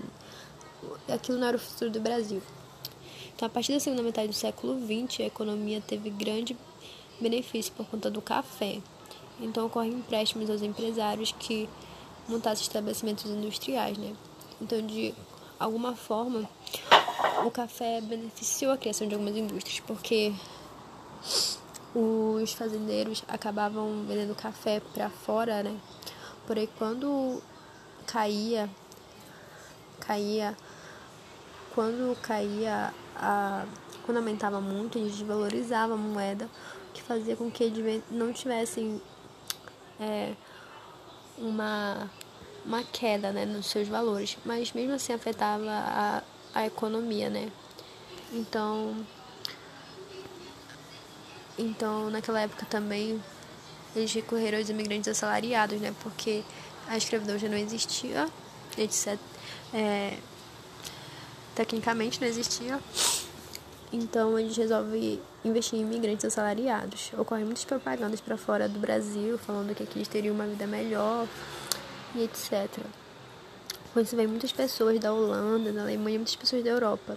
aquilo 1.09 1.39
não 1.39 1.47
era 1.47 1.57
o 1.57 1.61
futuro 1.61 1.91
do 1.91 2.01
Brasil. 2.01 2.43
Então, 3.35 3.47
a 3.47 3.51
partir 3.51 3.73
da 3.73 3.81
segunda 3.81 4.03
metade 4.03 4.29
do 4.29 4.35
século 4.35 4.79
XX, 4.79 5.21
a 5.21 5.25
economia 5.25 5.81
teve 5.81 6.11
grande 6.11 6.57
benefício 7.21 7.73
por 7.75 7.87
conta 7.87 8.11
do 8.11 8.23
café. 8.23 8.81
Então, 9.41 9.67
ocorrem 9.67 9.93
empréstimos 9.93 10.49
aos 10.49 10.63
empresários 10.63 11.33
que 11.33 11.69
montassem 12.29 12.63
estabelecimentos 12.63 13.27
industriais, 13.27 13.99
né? 13.99 14.15
Então, 14.61 14.85
de 14.85 15.15
alguma 15.59 15.95
forma, 15.95 16.49
o 17.45 17.51
café 17.51 18.01
beneficiou 18.01 18.73
a 18.73 18.79
criação 18.79 19.07
de 19.07 19.15
algumas 19.15 19.37
indústrias, 19.37 19.81
porque 19.81 20.33
os 21.99 22.53
fazendeiros 22.53 23.25
acabavam 23.27 24.05
vendendo 24.07 24.35
café 24.35 24.81
para 24.93 25.09
fora, 25.09 25.63
né? 25.63 25.75
Porém, 26.47 26.69
quando 26.77 27.43
caía, 28.07 28.69
caía, 30.01 30.55
quando 31.75 32.15
caía 32.21 32.93
a, 33.17 33.65
quando 34.05 34.19
aumentava 34.19 34.61
muito, 34.61 34.99
eles 34.99 35.13
desvalorizavam 35.13 35.97
a 35.97 35.99
moeda, 35.99 36.51
o 36.91 36.93
que 36.93 37.03
fazia 37.03 37.35
com 37.35 37.51
que 37.51 37.65
eles 37.65 38.03
não 38.11 38.31
tivessem 38.33 39.01
é, 39.99 40.35
uma 41.39 42.11
uma 42.65 42.83
queda 42.83 43.31
né, 43.31 43.47
nos 43.47 43.67
seus 43.67 43.87
valores, 43.87 44.37
mas 44.45 44.73
mesmo 44.73 44.93
assim 44.93 45.13
afetava 45.13 45.71
a, 45.71 46.23
a 46.53 46.67
economia, 46.67 47.31
né? 47.31 47.51
Então, 48.33 49.07
então 51.59 52.11
naquela 52.11 52.41
época 52.41 52.67
também 52.67 53.23
eles 53.95 54.13
recorreram 54.13 54.59
aos 54.59 54.69
imigrantes 54.69 55.09
assalariados, 55.09 55.81
né? 55.81 55.95
Porque 56.03 56.43
a 56.87 56.97
escravidão 56.97 57.39
já 57.39 57.49
não 57.49 57.57
existia, 57.57 58.29
etc. 58.77 59.19
É, 59.73 60.19
tecnicamente 61.55 62.21
não 62.21 62.29
existia. 62.29 62.79
Então 63.93 64.39
eles 64.39 64.57
resolvem 64.57 65.21
investir 65.45 65.79
em 65.79 65.83
imigrantes 65.83 66.25
assalariados. 66.25 67.13
Ocorrem 67.17 67.45
muitas 67.45 67.65
propagandas 67.65 68.21
para 68.21 68.37
fora 68.37 68.69
do 68.69 68.79
Brasil, 68.79 69.39
falando 69.39 69.75
que 69.75 69.83
aqui 69.83 69.99
eles 69.99 70.09
teriam 70.09 70.35
uma 70.35 70.47
vida 70.47 70.67
melhor, 70.67 71.27
e 72.15 72.23
etc. 72.25 72.69
Com 73.93 74.01
isso 74.01 74.15
vem 74.17 74.27
muitas 74.27 74.53
pessoas 74.53 74.99
da 75.01 75.13
Holanda, 75.13 75.73
da 75.73 75.83
Alemanha, 75.83 76.19
muitas 76.19 76.37
pessoas 76.37 76.63
da 76.63 76.71
Europa, 76.71 77.17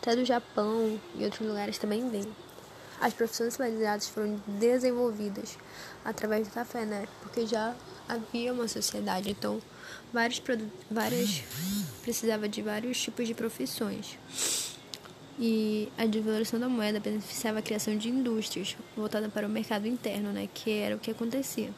até 0.00 0.14
do 0.14 0.24
Japão 0.24 1.00
e 1.16 1.24
outros 1.24 1.46
lugares 1.46 1.78
também 1.78 2.08
vêm. 2.10 2.26
As 3.00 3.14
profissões 3.14 3.54
civilizadas 3.54 4.08
foram 4.08 4.40
desenvolvidas 4.46 5.56
através 6.04 6.46
do 6.46 6.52
café, 6.52 6.84
né? 6.84 7.08
Porque 7.22 7.46
já 7.46 7.74
havia 8.06 8.52
uma 8.52 8.68
sociedade, 8.68 9.30
então 9.30 9.60
vários 10.12 10.42
várias 10.90 11.42
precisava 12.02 12.48
de 12.48 12.60
vários 12.60 13.00
tipos 13.00 13.26
de 13.26 13.34
profissões. 13.34 14.18
E 15.38 15.90
a 15.96 16.04
devaluação 16.04 16.60
da 16.60 16.68
moeda 16.68 17.00
beneficiava 17.00 17.60
a 17.60 17.62
criação 17.62 17.96
de 17.96 18.10
indústrias 18.10 18.76
voltadas 18.94 19.32
para 19.32 19.46
o 19.46 19.50
mercado 19.50 19.88
interno, 19.88 20.32
né? 20.32 20.46
Que 20.52 20.70
era 20.70 20.94
o 20.94 20.98
que 20.98 21.10
acontecia. 21.10 21.70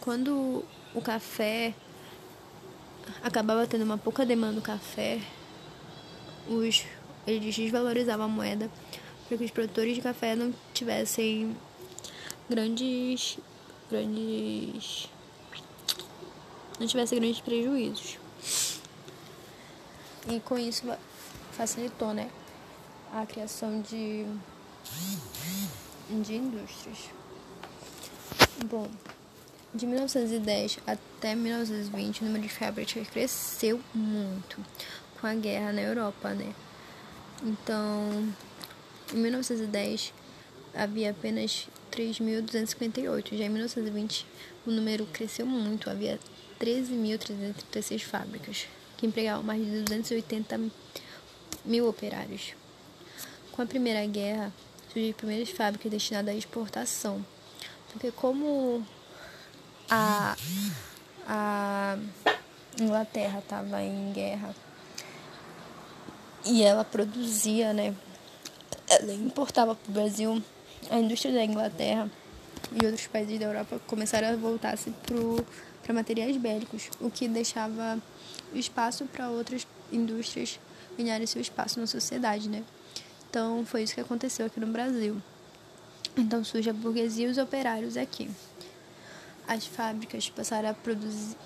Quando 0.00 0.64
o 0.94 1.00
café 1.02 1.74
acabava 3.20 3.66
tendo 3.66 3.82
uma 3.82 3.98
pouca 3.98 4.24
demanda 4.24 4.54
do 4.54 4.62
café, 4.62 5.20
os, 6.48 6.84
eles 7.26 7.56
desvalorizavam 7.56 8.26
a 8.26 8.28
moeda 8.28 8.70
para 9.28 9.38
que 9.38 9.44
os 9.44 9.50
produtores 9.50 9.94
de 9.94 10.02
café 10.02 10.34
não 10.34 10.52
tivessem 10.72 11.56
grandes 12.48 13.38
grandes 13.90 15.08
não 16.78 16.86
tivessem 16.86 17.18
grandes 17.18 17.40
prejuízos. 17.40 18.18
E 20.28 20.40
com 20.40 20.58
isso 20.58 20.84
facilitou, 21.52 22.12
né, 22.12 22.30
a 23.12 23.24
criação 23.26 23.80
de 23.82 24.26
de 26.10 26.34
indústrias. 26.34 27.10
Bom, 28.66 28.88
de 29.74 29.86
1910 29.86 30.78
até 30.86 31.34
1920, 31.34 32.22
o 32.22 32.24
número 32.26 32.42
de 32.42 32.48
fábricas 32.48 33.08
cresceu 33.08 33.80
muito 33.94 34.64
com 35.20 35.26
a 35.26 35.34
guerra 35.34 35.72
na 35.72 35.82
Europa, 35.82 36.30
né? 36.30 36.54
Então, 37.42 38.32
em 39.14 39.16
1910 39.16 40.12
havia 40.74 41.10
apenas 41.10 41.68
3.258. 41.92 43.36
Já 43.36 43.44
em 43.44 43.48
1920 43.48 44.26
o 44.66 44.70
número 44.70 45.06
cresceu 45.06 45.46
muito, 45.46 45.88
havia 45.88 46.18
13.336 46.60 48.00
fábricas, 48.00 48.66
que 48.96 49.06
empregavam 49.06 49.42
mais 49.42 49.64
de 49.64 49.82
280 49.82 50.60
mil 51.64 51.88
operários. 51.88 52.54
Com 53.52 53.62
a 53.62 53.66
Primeira 53.66 54.04
Guerra, 54.06 54.52
surgiram 54.88 55.10
as 55.10 55.16
primeiras 55.16 55.50
fábricas 55.50 55.90
destinadas 55.90 56.34
à 56.34 56.36
exportação, 56.36 57.24
porque 57.92 58.10
como 58.10 58.84
a, 59.88 60.36
a 61.28 61.98
Inglaterra 62.80 63.38
estava 63.38 63.80
em 63.82 64.12
guerra 64.12 64.54
e 66.44 66.62
ela 66.62 66.84
produzia, 66.84 67.72
né? 67.72 67.94
Ela 68.88 69.12
importava 69.14 69.74
para 69.74 69.90
o 69.90 69.92
Brasil 69.92 70.42
a 70.90 70.98
indústria 70.98 71.32
da 71.32 71.44
Inglaterra 71.44 72.10
e 72.72 72.84
outros 72.84 73.06
países 73.06 73.38
da 73.38 73.46
Europa 73.46 73.80
começaram 73.86 74.28
a 74.28 74.36
voltar-se 74.36 74.92
para 75.82 75.94
materiais 75.94 76.36
bélicos, 76.36 76.90
o 77.00 77.10
que 77.10 77.28
deixava 77.28 78.00
espaço 78.52 79.04
para 79.06 79.30
outras 79.30 79.66
indústrias 79.92 80.58
ganharem 80.96 81.26
seu 81.26 81.40
espaço 81.40 81.80
na 81.80 81.86
sociedade, 81.86 82.48
né? 82.48 82.62
Então 83.28 83.64
foi 83.66 83.82
isso 83.82 83.94
que 83.94 84.00
aconteceu 84.00 84.46
aqui 84.46 84.60
no 84.60 84.66
Brasil. 84.66 85.20
Então 86.16 86.44
surge 86.44 86.70
a 86.70 86.72
burguesia 86.72 87.26
e 87.26 87.30
os 87.30 87.38
operários 87.38 87.96
aqui 87.96 88.30
as 89.46 89.66
fábricas 89.66 90.28
passaram 90.30 90.70
a 90.70 90.74
produzir. 90.74 91.36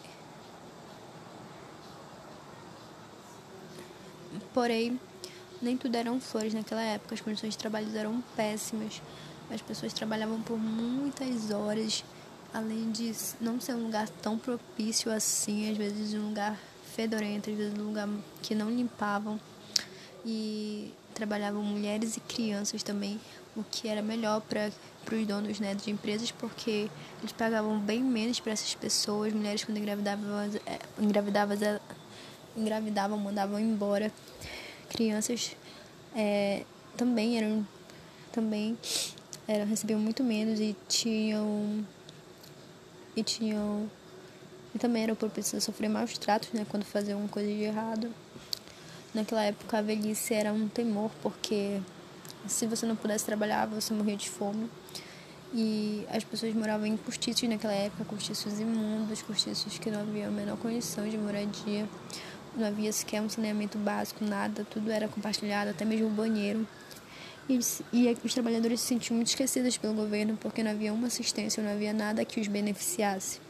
Porém, 4.54 4.98
nem 5.60 5.76
tudo 5.76 5.94
eram 5.96 6.20
flores 6.20 6.54
naquela 6.54 6.82
época, 6.82 7.14
as 7.14 7.20
condições 7.20 7.50
de 7.50 7.58
trabalho 7.58 7.96
eram 7.96 8.22
péssimas. 8.36 9.02
As 9.50 9.62
pessoas 9.62 9.92
trabalhavam 9.92 10.40
por 10.42 10.58
muitas 10.58 11.50
horas, 11.50 12.04
além 12.52 12.90
de 12.90 13.12
não 13.40 13.60
ser 13.60 13.74
um 13.74 13.84
lugar 13.84 14.08
tão 14.22 14.38
propício 14.38 15.10
assim, 15.10 15.70
às 15.70 15.76
vezes 15.76 16.14
um 16.14 16.28
lugar 16.28 16.58
fedorento, 16.94 17.50
às 17.50 17.56
vezes 17.56 17.78
um 17.78 17.84
lugar 17.84 18.08
que 18.42 18.54
não 18.54 18.70
limpavam. 18.70 19.40
E 20.24 20.92
trabalhavam 21.14 21.62
mulheres 21.62 22.16
e 22.16 22.20
crianças 22.20 22.82
também, 22.82 23.20
o 23.56 23.64
que 23.64 23.88
era 23.88 24.02
melhor 24.02 24.40
para 24.40 24.70
os 25.12 25.26
donos 25.26 25.58
né, 25.58 25.74
de 25.74 25.90
empresas, 25.90 26.30
porque 26.30 26.88
eles 27.20 27.32
pagavam 27.32 27.78
bem 27.78 28.02
menos 28.02 28.38
para 28.38 28.52
essas 28.52 28.74
pessoas. 28.74 29.32
Mulheres, 29.32 29.64
quando 29.64 29.78
engravidavam, 29.78 30.40
é, 30.66 30.78
engravidavam, 30.98 31.56
engravidavam 32.56 33.18
mandavam 33.18 33.58
embora. 33.58 34.12
Crianças 34.88 35.56
é, 36.14 36.64
também 36.96 37.38
eram 37.38 37.66
também 38.32 38.76
eram, 39.46 39.66
recebiam 39.66 40.00
muito 40.00 40.22
menos 40.22 40.60
e 40.60 40.76
tinham 40.88 41.84
e 43.16 43.22
tinham 43.22 43.90
e 44.74 44.78
também 44.78 45.02
eram 45.02 45.14
propícios 45.14 45.54
a 45.54 45.60
sofrer 45.60 45.88
maus 45.88 46.16
tratos 46.18 46.52
né, 46.52 46.66
quando 46.68 46.84
faziam 46.84 47.26
coisa 47.28 47.48
de 47.48 47.62
errado. 47.62 48.12
Naquela 49.14 49.42
época 49.42 49.78
a 49.78 49.82
velhice 49.82 50.34
era 50.34 50.52
um 50.52 50.68
temor, 50.68 51.10
porque 51.22 51.80
se 52.46 52.66
você 52.66 52.84
não 52.84 52.94
pudesse 52.94 53.24
trabalhar, 53.24 53.66
você 53.66 53.92
morria 53.94 54.16
de 54.16 54.28
fome. 54.28 54.68
E 55.54 56.06
as 56.10 56.22
pessoas 56.22 56.54
moravam 56.54 56.86
em 56.86 56.96
cortiços 56.96 57.48
naquela 57.48 57.72
época, 57.72 58.04
cortiços 58.04 58.60
imundos, 58.60 59.22
cortiços 59.22 59.78
que 59.78 59.90
não 59.90 60.00
havia 60.00 60.28
a 60.28 60.30
menor 60.30 60.58
condição 60.58 61.08
de 61.08 61.16
moradia, 61.16 61.88
não 62.56 62.66
havia 62.66 62.92
sequer 62.92 63.20
um 63.20 63.28
saneamento 63.28 63.78
básico, 63.78 64.24
nada, 64.24 64.66
tudo 64.70 64.90
era 64.90 65.08
compartilhado, 65.08 65.70
até 65.70 65.84
mesmo 65.84 66.06
o 66.06 66.10
banheiro. 66.10 66.66
E, 67.48 67.58
e 67.92 68.16
os 68.24 68.34
trabalhadores 68.34 68.80
se 68.80 68.88
sentiam 68.88 69.16
muito 69.16 69.28
esquecidos 69.28 69.78
pelo 69.78 69.94
governo 69.94 70.36
porque 70.40 70.62
não 70.62 70.70
havia 70.70 70.92
uma 70.92 71.06
assistência, 71.06 71.62
não 71.62 71.70
havia 71.70 71.92
nada 71.92 72.24
que 72.24 72.40
os 72.40 72.46
beneficiasse. 72.46 73.40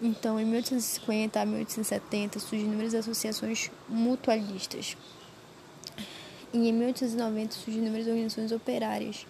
Então, 0.00 0.40
em 0.40 0.46
1850 0.46 1.40
a 1.40 1.44
1870, 1.44 2.38
surgiram 2.38 2.70
inúmeras 2.70 2.94
associações 2.94 3.70
mutualistas. 3.86 4.96
E 6.54 6.68
em 6.68 6.72
1890 6.72 7.54
surgiram 7.54 7.84
inúmeras 7.86 8.06
organizações 8.06 8.52
operárias 8.52 9.26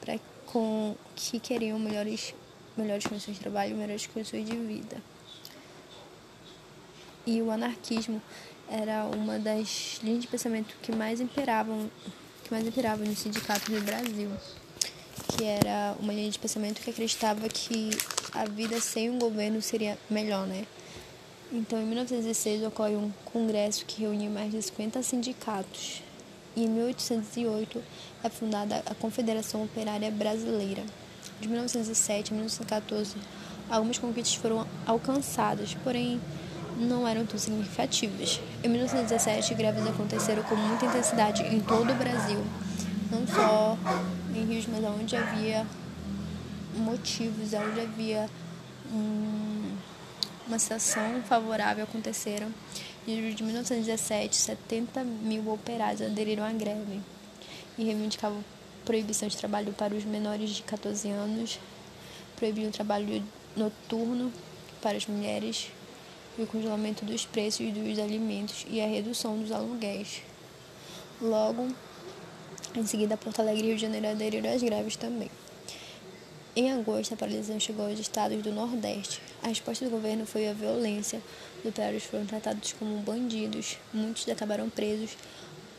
para 0.00 0.18
com 0.46 0.94
que 1.16 1.40
queriam 1.40 1.78
melhores 1.78 2.34
melhores 2.76 3.06
condições 3.06 3.34
de 3.34 3.40
trabalho, 3.40 3.76
melhores 3.76 4.06
condições 4.06 4.46
de 4.48 4.56
vida. 4.56 4.96
E 7.26 7.40
o 7.40 7.50
anarquismo 7.50 8.20
era 8.68 9.04
uma 9.04 9.38
das 9.38 10.00
linhas 10.02 10.22
de 10.22 10.28
pensamento 10.28 10.74
que 10.82 10.90
mais 10.90 11.20
imperavam, 11.20 11.90
que 12.42 12.50
mais 12.50 12.66
imperavam 12.66 13.06
nos 13.06 13.18
sindicatos 13.18 13.68
do 13.68 13.80
Brasil, 13.82 14.30
que 15.28 15.44
era 15.44 15.94
uma 16.00 16.12
linha 16.12 16.30
de 16.30 16.38
pensamento 16.38 16.80
que 16.80 16.90
acreditava 16.90 17.48
que 17.48 17.90
a 18.32 18.44
vida 18.46 18.80
sem 18.80 19.10
um 19.10 19.18
governo 19.18 19.60
seria 19.60 19.98
melhor, 20.10 20.46
né? 20.46 20.66
Então, 21.52 21.78
em 21.78 21.84
1916 21.84 22.64
ocorre 22.64 22.96
um 22.96 23.12
congresso 23.26 23.84
que 23.84 24.00
reuniu 24.00 24.30
mais 24.30 24.50
de 24.50 24.62
50 24.62 25.02
sindicatos. 25.02 26.02
E 26.56 26.64
em 26.64 26.68
1808 26.68 27.82
é 28.24 28.28
fundada 28.30 28.82
a 28.86 28.94
Confederação 28.94 29.62
Operária 29.62 30.10
Brasileira. 30.10 30.82
De 31.40 31.48
1907 31.48 32.32
a 32.32 32.34
1914, 32.34 33.16
algumas 33.68 33.98
conquistas 33.98 34.34
foram 34.34 34.66
alcançadas, 34.86 35.74
porém 35.84 36.18
não 36.76 37.06
eram 37.06 37.24
tão 37.26 37.38
significativas. 37.38 38.40
Em 38.62 38.68
1917, 38.68 39.54
greves 39.54 39.86
aconteceram 39.86 40.42
com 40.44 40.54
muita 40.54 40.86
intensidade 40.86 41.42
em 41.42 41.60
todo 41.60 41.92
o 41.92 41.94
Brasil, 41.94 42.42
não 43.10 43.26
só 43.26 43.76
em 44.34 44.44
rios, 44.44 44.66
mas 44.66 44.84
onde 44.84 45.16
havia 45.16 45.66
motivos, 46.76 47.52
onde 47.52 47.80
havia 47.80 48.28
um, 48.92 49.76
uma 50.46 50.58
situação 50.58 51.22
favorável 51.22 51.84
aconteceram. 51.84 52.48
Em 53.06 53.16
julho 53.16 53.34
de 53.34 53.42
1917, 53.42 54.36
70 54.36 55.04
mil 55.04 55.48
operários 55.50 56.00
aderiram 56.00 56.44
à 56.44 56.52
greve 56.52 57.00
e 57.76 57.84
reivindicavam 57.84 58.44
proibição 58.84 59.28
de 59.28 59.36
trabalho 59.36 59.72
para 59.72 59.94
os 59.94 60.04
menores 60.04 60.50
de 60.50 60.62
14 60.62 61.08
anos, 61.08 61.58
proibiam 62.36 62.68
o 62.68 62.72
trabalho 62.72 63.22
noturno 63.56 64.32
para 64.80 64.96
as 64.96 65.06
mulheres 65.06 65.70
o 66.38 66.46
congelamento 66.46 67.04
dos 67.04 67.26
preços 67.26 67.70
dos 67.72 67.98
alimentos 67.98 68.64
e 68.68 68.80
a 68.80 68.86
redução 68.86 69.38
dos 69.38 69.52
aluguéis. 69.52 70.22
Logo, 71.20 71.68
em 72.74 72.86
seguida, 72.86 73.16
Porto 73.16 73.40
Alegre 73.40 73.64
e 73.64 73.66
Rio 73.68 73.76
de 73.76 73.82
Janeiro 73.82 74.08
aderiram 74.08 74.50
às 74.50 74.62
greves 74.62 74.96
também. 74.96 75.30
Em 76.54 76.70
agosto, 76.72 77.14
a 77.14 77.16
paralisação 77.16 77.58
chegou 77.58 77.86
aos 77.86 77.98
estados 77.98 78.42
do 78.42 78.52
Nordeste. 78.52 79.22
A 79.42 79.48
resposta 79.48 79.84
do 79.84 79.90
governo 79.90 80.26
foi 80.26 80.48
a 80.48 80.52
violência. 80.52 81.22
Os 81.60 81.70
operários 81.70 82.04
foram 82.04 82.26
tratados 82.26 82.74
como 82.74 82.98
bandidos, 82.98 83.78
muitos 83.92 84.28
acabaram 84.28 84.68
presos 84.68 85.16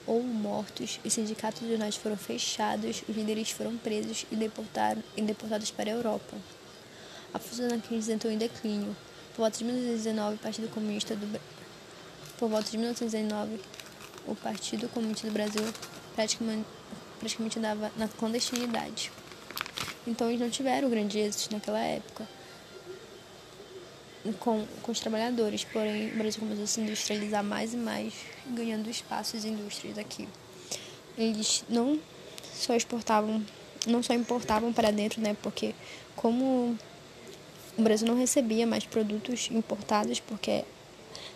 ou 0.06 0.22
mortos, 0.22 0.99
os 1.04 1.14
sindicatos 1.14 1.68
jornais 1.68 1.95
foram 1.95 2.18
fechados, 2.18 3.04
os 3.08 3.16
líderes 3.16 3.51
foram 3.51 3.78
presos 3.78 4.26
e, 4.32 4.36
deportados 4.36 5.72
para 5.72 5.89
a 5.89 5.93
Europa. 5.93 6.36
A 7.34 7.39
força 7.39 7.68
da 7.68 7.78
crise 7.78 8.12
entrou 8.12 8.32
em 8.32 8.38
declínio. 8.38 8.95
Por 9.36 9.42
volta 9.42 9.58
de 9.58 9.64
1919, 9.64 10.36
o 10.36 10.38
Partido 10.38 10.70
Comunista 10.70 11.16
do 11.16 11.40
Por 12.38 12.50
volta 12.50 12.70
de 12.70 12.78
1919, 12.78 13.60
o 14.28 14.36
Partido 14.36 14.88
Comunista 14.90 15.28
do 15.28 15.34
Brasil 15.34 15.64
praticamente, 16.16 16.68
praticamente 17.20 17.60
andava 17.60 17.92
na 17.98 18.08
clandestinidade. 18.08 19.12
Então 20.06 20.28
eles 20.28 20.40
não 20.40 20.50
tiveram 20.50 20.90
grande 20.90 21.20
êxito 21.20 21.54
naquela 21.54 21.80
época 21.80 22.28
com, 24.40 24.66
com 24.82 24.92
os 24.92 25.00
trabalhadores, 25.00 25.64
porém 25.66 26.12
o 26.12 26.18
Brasil 26.18 26.40
começou 26.40 26.64
a 26.64 26.68
se 26.68 26.80
industrializar 26.80 27.44
mais 27.44 27.74
e 27.74 27.78
mais, 27.78 28.14
ganhando 28.48 28.90
espaços 28.90 29.44
e 29.44 29.50
indústrias 29.50 29.98
aqui. 29.98 30.28
Eles 31.18 31.64
não 31.68 32.00
só 32.54 32.76
exportavam, 32.76 33.44
não 33.86 34.02
só 34.02 34.14
importavam 34.14 34.72
para 34.72 34.92
dentro, 34.92 35.22
né? 35.22 35.36
Porque 35.42 35.76
como 36.16 36.78
o 37.78 37.82
Brasil 37.82 38.07
não 38.07 38.17
recebia 38.17 38.67
mais 38.67 38.86
produtos 38.86 39.49
importados, 39.51 40.19
porque 40.19 40.63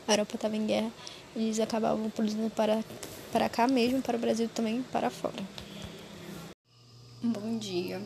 a 0.07 0.13
Europa 0.13 0.35
estava 0.35 0.55
em 0.55 0.65
guerra, 0.65 0.91
eles 1.35 1.59
acabavam 1.59 2.09
produzindo 2.09 2.49
para, 2.49 2.83
para 3.31 3.49
cá 3.49 3.67
mesmo, 3.67 4.01
para 4.01 4.17
o 4.17 4.19
Brasil 4.19 4.49
também 4.53 4.83
para 4.83 5.09
fora. 5.09 5.43
Bom 7.21 7.57
dia. 7.57 8.01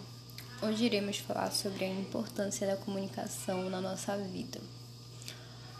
Hoje 0.61 0.85
iremos 0.85 1.17
falar 1.17 1.51
sobre 1.51 1.85
a 1.85 1.89
importância 1.89 2.67
da 2.67 2.77
comunicação 2.77 3.69
na 3.69 3.81
nossa 3.81 4.15
vida. 4.17 4.61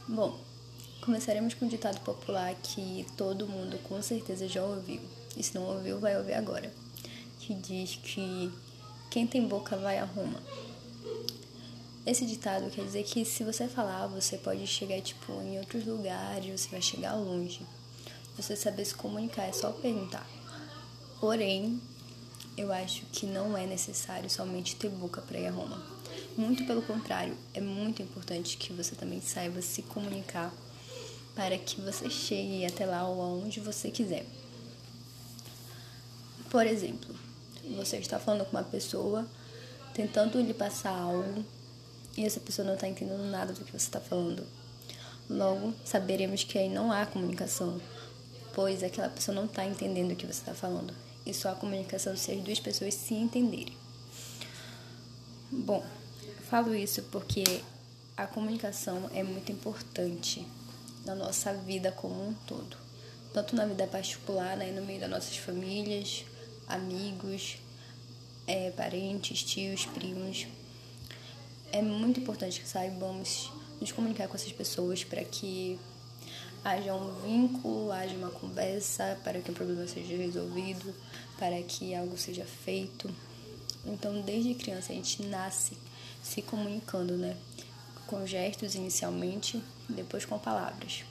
Bom, 0.08 0.40
começaremos 1.02 1.54
com 1.54 1.66
um 1.66 1.70
ditado 1.70 2.00
popular 2.02 2.54
que 2.56 3.06
todo 3.16 3.48
mundo 3.48 3.78
com 3.84 4.02
certeza 4.02 4.48
já 4.48 4.64
ouviu, 4.64 5.00
e 5.38 5.44
se 5.44 5.56
não 5.56 5.64
ouviu, 5.64 6.00
vai 6.00 6.18
ouvir 6.18 6.34
agora, 6.34 6.72
que 7.40 7.54
diz 7.54 7.96
que 7.96 8.52
quem 9.10 9.26
tem 9.26 9.48
boca 9.48 9.78
vai 9.78 10.00
a 10.00 10.04
Roma. 10.04 10.42
Esse 12.04 12.26
ditado 12.26 12.72
quer 12.72 12.84
dizer 12.84 13.04
que 13.04 13.24
se 13.24 13.44
você 13.44 13.68
falar, 13.68 14.08
você 14.08 14.36
pode 14.36 14.66
chegar 14.66 15.00
tipo 15.02 15.34
em 15.34 15.60
outros 15.60 15.86
lugares, 15.86 16.60
você 16.60 16.70
vai 16.70 16.82
chegar 16.82 17.14
longe. 17.14 17.62
Você 18.36 18.56
saber 18.56 18.86
se 18.86 18.96
comunicar 18.96 19.44
é 19.44 19.52
só 19.52 19.72
perguntar. 19.72 20.28
Porém, 21.20 21.80
eu 22.58 22.74
acho 22.74 23.06
que 23.12 23.28
não 23.28 23.56
é 23.56 23.68
necessário 23.68 24.28
somente 24.32 24.76
ter 24.76 24.90
boca 24.90 25.22
para 25.22 25.38
ir 25.38 25.46
a 25.46 25.52
Roma. 25.52 25.80
Muito 26.36 26.66
pelo 26.66 26.82
contrário, 26.82 27.38
é 27.54 27.62
muito 27.62 28.02
importante 28.02 28.58
que 28.58 28.74
você 28.74 28.96
também 28.96 29.22
saiba 29.22 29.62
se 29.62 29.84
comunicar 29.84 30.52
para 31.36 31.56
que 31.58 31.80
você 31.82 32.10
chegue 32.10 32.66
até 32.66 32.84
lá 32.84 33.08
ou 33.08 33.22
aonde 33.22 33.60
você 33.60 33.92
quiser. 33.92 34.26
Por 36.50 36.66
exemplo, 36.66 37.16
você 37.78 37.98
está 37.98 38.20
falando 38.20 38.44
com 38.46 38.58
uma 38.58 38.64
pessoa, 38.64 39.28
tentando 39.94 40.42
lhe 40.42 40.54
passar 40.54 40.98
algo 40.98 41.46
e 42.18 42.26
essa 42.26 42.40
pessoa 42.40 42.66
não 42.66 42.76
está 42.76 42.88
entendendo 42.88 43.24
nada 43.30 43.54
do 43.54 43.64
que 43.64 43.72
você 43.72 43.86
está 43.86 44.00
falando. 44.00 44.46
Logo, 45.30 45.74
saberemos 45.86 46.44
que 46.44 46.58
aí 46.58 46.70
não 46.70 46.92
há 46.92 47.06
comunicação, 47.06 47.80
pois 48.54 48.84
aquela 48.84 49.10
pessoa 49.10 49.34
não 49.34 49.46
está 49.46 49.66
entendendo 49.66 50.12
o 50.12 50.16
que 50.16 50.26
você 50.26 50.40
está 50.40 50.54
falando 50.54 50.94
e 51.26 51.34
só 51.34 51.52
a 51.52 51.56
comunicação 51.56 52.16
se 52.16 52.32
as 52.32 52.42
duas 52.42 52.60
pessoas 52.60 52.94
se 52.94 53.14
entenderem. 53.14 53.76
Bom, 55.52 55.84
falo 56.50 56.74
isso 56.74 57.04
porque 57.04 57.44
a 58.16 58.26
comunicação 58.26 59.10
é 59.14 59.24
muito 59.24 59.52
importante 59.52 60.46
na 61.06 61.16
nossa 61.16 61.54
vida 61.54 61.92
como 61.92 62.28
um 62.28 62.34
todo, 62.46 62.78
tanto 63.34 63.56
na 63.56 63.66
vida 63.66 63.88
particular, 63.88 64.56
né, 64.58 64.72
no 64.72 64.86
meio 64.86 65.00
das 65.00 65.10
nossas 65.10 65.38
famílias, 65.38 66.26
amigos, 66.68 67.58
é, 68.48 68.72
parentes, 68.72 69.44
tios, 69.44 69.86
primos. 69.86 70.48
É 71.72 71.82
muito 71.82 72.20
importante 72.20 72.60
que 72.60 72.68
saibamos 72.68 73.50
nos 73.80 73.92
comunicar 73.92 74.28
com 74.28 74.36
essas 74.36 74.52
pessoas 74.52 75.04
para 75.04 75.24
que 75.24 75.80
haja 76.64 76.94
um 76.94 77.14
vínculo, 77.22 77.92
haja 77.92 78.14
uma 78.16 78.30
conversa 78.30 79.18
para 79.24 79.40
que 79.40 79.52
o 79.52 79.54
problema 79.54 79.88
seja 79.88 80.16
resolvido, 80.16 80.94
para 81.40 81.62
que 81.64 81.96
algo 81.96 82.18
seja 82.18 82.46
feito. 82.46 83.10
Então, 83.86 84.22
desde 84.22 84.54
criança 84.54 84.92
a 84.92 84.96
gente 84.96 85.24
nasce 85.24 85.78
se 86.22 86.42
comunicando, 86.42 87.18
né? 87.18 87.38
Com 88.06 88.26
gestos 88.28 88.76
inicialmente, 88.76 89.64
depois 89.90 90.26
com 90.26 90.38
palavras. 90.38 91.06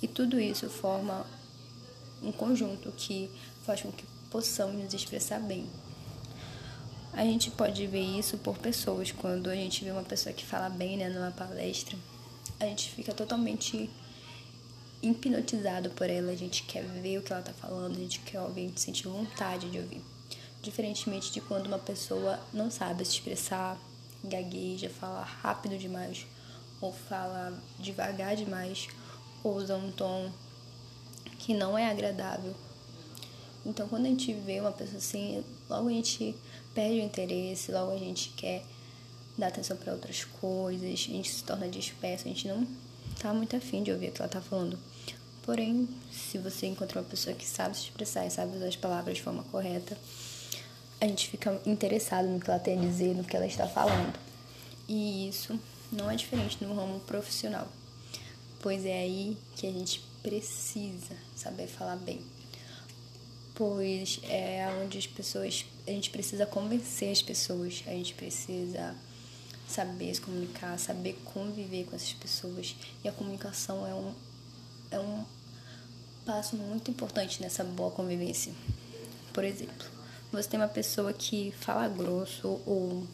E 0.00 0.06
tudo 0.06 0.40
isso 0.40 0.70
forma 0.70 1.26
um 2.22 2.30
conjunto 2.30 2.92
que 2.92 3.28
faz 3.66 3.82
com 3.82 3.90
que 3.90 4.04
possamos 4.30 4.82
nos 4.82 4.94
expressar 4.94 5.40
bem. 5.40 5.68
A 7.16 7.22
gente 7.22 7.48
pode 7.52 7.86
ver 7.86 8.00
isso 8.00 8.36
por 8.38 8.58
pessoas, 8.58 9.12
quando 9.12 9.48
a 9.48 9.54
gente 9.54 9.84
vê 9.84 9.92
uma 9.92 10.02
pessoa 10.02 10.32
que 10.32 10.44
fala 10.44 10.68
bem 10.68 10.96
né, 10.96 11.08
numa 11.08 11.30
palestra, 11.30 11.96
a 12.58 12.64
gente 12.64 12.90
fica 12.90 13.14
totalmente 13.14 13.88
hipnotizado 15.00 15.90
por 15.90 16.10
ela, 16.10 16.32
a 16.32 16.36
gente 16.36 16.64
quer 16.64 16.82
ver 16.82 17.18
o 17.18 17.22
que 17.22 17.32
ela 17.32 17.40
tá 17.40 17.52
falando, 17.52 17.96
a 17.96 18.00
gente 18.00 18.18
quer 18.20 18.40
ouvir, 18.40 18.62
a 18.62 18.68
gente 18.68 18.80
sente 18.80 19.06
vontade 19.06 19.70
de 19.70 19.78
ouvir. 19.78 20.02
Diferentemente 20.60 21.30
de 21.30 21.40
quando 21.40 21.66
uma 21.66 21.78
pessoa 21.78 22.40
não 22.52 22.68
sabe 22.68 23.04
se 23.04 23.12
expressar, 23.12 23.78
gagueja, 24.24 24.90
fala 24.90 25.22
rápido 25.22 25.78
demais, 25.78 26.26
ou 26.80 26.92
fala 26.92 27.56
devagar 27.78 28.34
demais, 28.34 28.88
ou 29.44 29.54
usa 29.54 29.76
um 29.76 29.92
tom 29.92 30.32
que 31.38 31.54
não 31.54 31.78
é 31.78 31.88
agradável. 31.88 32.54
Então, 33.64 33.86
quando 33.86 34.06
a 34.06 34.08
gente 34.08 34.32
vê 34.32 34.60
uma 34.60 34.72
pessoa 34.72 34.98
assim, 34.98 35.44
logo 35.68 35.88
a 35.88 35.92
gente 35.92 36.34
perde 36.74 37.00
o 37.00 37.04
interesse, 37.04 37.72
logo 37.72 37.92
a 37.92 37.98
gente 37.98 38.30
quer 38.30 38.62
dar 39.36 39.48
atenção 39.48 39.76
para 39.76 39.92
outras 39.92 40.24
coisas, 40.24 40.84
a 40.84 40.94
gente 40.94 41.30
se 41.30 41.44
torna 41.44 41.68
disperso, 41.68 42.26
a 42.26 42.28
gente 42.28 42.46
não 42.46 42.66
tá 43.20 43.32
muito 43.32 43.56
afim 43.56 43.82
de 43.82 43.92
ouvir 43.92 44.08
o 44.08 44.12
que 44.12 44.20
ela 44.20 44.28
tá 44.28 44.40
falando. 44.40 44.78
Porém, 45.42 45.88
se 46.10 46.38
você 46.38 46.66
encontra 46.66 47.00
uma 47.00 47.06
pessoa 47.06 47.36
que 47.36 47.46
sabe 47.46 47.76
se 47.76 47.84
expressar 47.84 48.26
e 48.26 48.30
sabe 48.30 48.56
usar 48.56 48.66
as 48.66 48.76
palavras 48.76 49.16
de 49.16 49.22
forma 49.22 49.42
correta, 49.44 49.96
a 51.00 51.06
gente 51.06 51.28
fica 51.28 51.60
interessado 51.66 52.26
no 52.28 52.40
que 52.40 52.48
ela 52.48 52.58
tem 52.58 52.78
a 52.78 52.80
dizer, 52.80 53.14
no 53.14 53.24
que 53.24 53.36
ela 53.36 53.46
está 53.46 53.66
falando. 53.66 54.18
E 54.88 55.28
isso 55.28 55.58
não 55.92 56.10
é 56.10 56.16
diferente 56.16 56.64
no 56.64 56.74
ramo 56.74 57.00
profissional, 57.00 57.68
pois 58.60 58.84
é 58.86 59.00
aí 59.00 59.36
que 59.56 59.66
a 59.66 59.72
gente 59.72 60.02
precisa 60.22 61.14
saber 61.36 61.66
falar 61.66 61.96
bem. 61.96 62.20
Pois 63.54 64.18
é 64.24 64.66
onde 64.82 64.98
as 64.98 65.06
pessoas, 65.06 65.64
a 65.86 65.90
gente 65.90 66.10
precisa 66.10 66.44
convencer 66.44 67.12
as 67.12 67.22
pessoas, 67.22 67.84
a 67.86 67.90
gente 67.90 68.12
precisa 68.14 68.94
saber 69.68 70.12
se 70.14 70.20
comunicar, 70.20 70.78
saber 70.78 71.20
conviver 71.24 71.84
com 71.84 71.94
essas 71.94 72.12
pessoas. 72.12 72.74
E 73.04 73.08
a 73.08 73.12
comunicação 73.12 73.86
é 73.86 73.94
um, 73.94 74.14
é 74.90 74.98
um 74.98 75.24
passo 76.26 76.56
muito 76.56 76.90
importante 76.90 77.40
nessa 77.40 77.62
boa 77.62 77.90
convivência. 77.90 78.52
Por 79.32 79.44
exemplo, 79.44 79.86
você 80.32 80.48
tem 80.48 80.58
uma 80.58 80.68
pessoa 80.68 81.12
que 81.12 81.52
fala 81.60 81.88
grosso 81.88 82.60
ou 82.66 83.06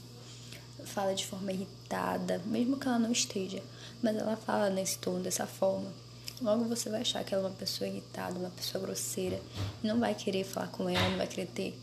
fala 0.84 1.14
de 1.14 1.26
forma 1.26 1.53
irritada, 1.53 2.38
mesmo 2.47 2.78
que 2.78 2.88
ela 2.88 2.99
não 2.99 3.12
esteja, 3.12 3.62
mas 4.03 4.16
ela 4.16 4.36
fala 4.36 4.70
nesse 4.70 4.99
tom, 4.99 5.20
dessa 5.20 5.47
forma. 5.47 5.93
Logo 6.41 6.64
você 6.64 6.88
vai 6.88 7.03
achar 7.03 7.22
que 7.22 7.34
ela 7.34 7.45
é 7.45 7.51
uma 7.51 7.57
pessoa 7.57 7.86
irritada, 7.86 8.38
uma 8.38 8.51
pessoa 8.51 8.82
grosseira, 8.82 9.41
e 9.84 9.86
não 9.86 10.01
vai 10.01 10.14
querer 10.14 10.45
falar 10.45 10.68
com 10.68 10.88
ela, 10.88 11.11
não 11.11 11.18
vai 11.18 11.26
querer 11.26 11.47
ter 11.47 11.78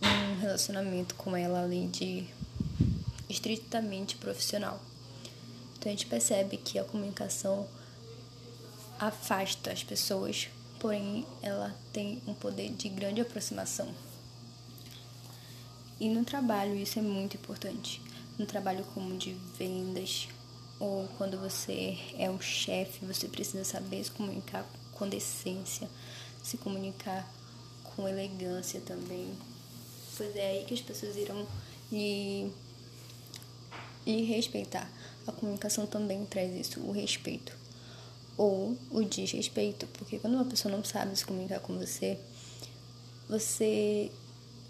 um 0.00 0.40
relacionamento 0.40 1.14
com 1.16 1.36
ela 1.36 1.62
além 1.62 1.90
de 1.90 2.24
estritamente 3.28 4.16
profissional. 4.16 4.80
Então 5.76 5.90
a 5.90 5.96
gente 5.96 6.06
percebe 6.06 6.56
que 6.56 6.78
a 6.78 6.84
comunicação 6.84 7.66
afasta 8.98 9.72
as 9.72 9.82
pessoas, 9.82 10.48
porém 10.78 11.26
ela 11.42 11.74
tem 11.92 12.22
um 12.28 12.34
poder 12.34 12.70
de 12.70 12.88
grande 12.88 13.20
aproximação. 13.20 13.92
E 15.98 16.08
no 16.08 16.24
trabalho 16.24 16.76
isso 16.76 16.98
é 16.98 17.02
muito 17.02 17.36
importante. 17.36 18.00
No 18.38 18.46
trabalho 18.46 18.84
como 18.94 19.16
de 19.16 19.32
vendas, 19.58 20.28
ou 20.78 21.08
quando 21.16 21.38
você 21.38 21.98
é 22.18 22.30
um 22.30 22.40
chefe, 22.40 23.04
você 23.04 23.28
precisa 23.28 23.64
saber 23.64 24.04
se 24.04 24.10
comunicar 24.10 24.66
com 24.92 25.08
decência, 25.08 25.88
se 26.42 26.58
comunicar 26.58 27.26
com 27.82 28.06
elegância 28.06 28.80
também. 28.80 29.32
Pois 30.16 30.34
é 30.36 30.50
aí 30.50 30.64
que 30.64 30.74
as 30.74 30.80
pessoas 30.80 31.16
irão 31.16 31.46
lhe, 31.90 32.50
lhe 34.06 34.22
respeitar. 34.24 34.90
A 35.26 35.32
comunicação 35.32 35.86
também 35.86 36.24
traz 36.26 36.54
isso, 36.54 36.80
o 36.80 36.92
respeito. 36.92 37.56
Ou 38.36 38.76
o 38.90 39.02
desrespeito, 39.02 39.86
porque 39.88 40.18
quando 40.18 40.34
uma 40.34 40.44
pessoa 40.44 40.74
não 40.74 40.84
sabe 40.84 41.16
se 41.16 41.24
comunicar 41.24 41.60
com 41.60 41.78
você, 41.78 42.18
você 43.28 44.10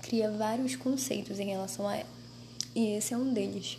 cria 0.02 0.30
vários 0.30 0.76
conceitos 0.76 1.40
em 1.40 1.46
relação 1.46 1.88
a 1.88 1.96
ela. 1.96 2.08
E 2.74 2.96
esse 2.96 3.12
é 3.12 3.16
um 3.16 3.32
deles. 3.32 3.78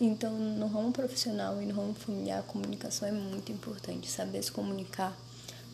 Então, 0.00 0.32
no 0.32 0.66
ramo 0.66 0.90
profissional 0.90 1.62
e 1.62 1.66
no 1.66 1.74
ramo 1.74 1.94
familiar, 1.94 2.40
a 2.40 2.42
comunicação 2.42 3.06
é 3.06 3.12
muito 3.12 3.52
importante. 3.52 4.10
Saber 4.10 4.42
se 4.42 4.50
comunicar, 4.50 5.16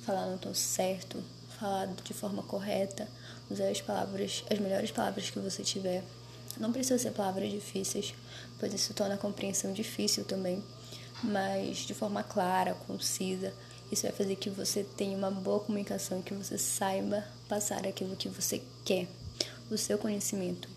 falar 0.04 0.26
no 0.26 0.36
tom 0.36 0.52
certo, 0.52 1.22
falar 1.58 1.86
de 1.86 2.12
forma 2.12 2.42
correta, 2.42 3.08
usar 3.50 3.68
as 3.68 3.80
palavras, 3.80 4.44
as 4.50 4.58
melhores 4.58 4.90
palavras 4.90 5.30
que 5.30 5.38
você 5.38 5.62
tiver. 5.62 6.04
Não 6.58 6.70
precisa 6.70 6.98
ser 6.98 7.12
palavras 7.12 7.50
difíceis, 7.50 8.14
pois 8.58 8.74
isso 8.74 8.92
torna 8.92 9.14
a 9.14 9.18
compreensão 9.18 9.72
difícil 9.72 10.24
também, 10.24 10.62
mas 11.22 11.78
de 11.78 11.94
forma 11.94 12.22
clara, 12.22 12.74
concisa. 12.86 13.54
Isso 13.90 14.02
vai 14.02 14.12
fazer 14.12 14.36
que 14.36 14.50
você 14.50 14.84
tenha 14.84 15.16
uma 15.16 15.30
boa 15.30 15.60
comunicação 15.60 16.20
que 16.20 16.34
você 16.34 16.58
saiba 16.58 17.24
passar 17.48 17.86
aquilo 17.86 18.14
que 18.16 18.28
você 18.28 18.62
quer 18.84 19.08
o 19.70 19.78
seu 19.78 19.96
conhecimento, 19.96 20.68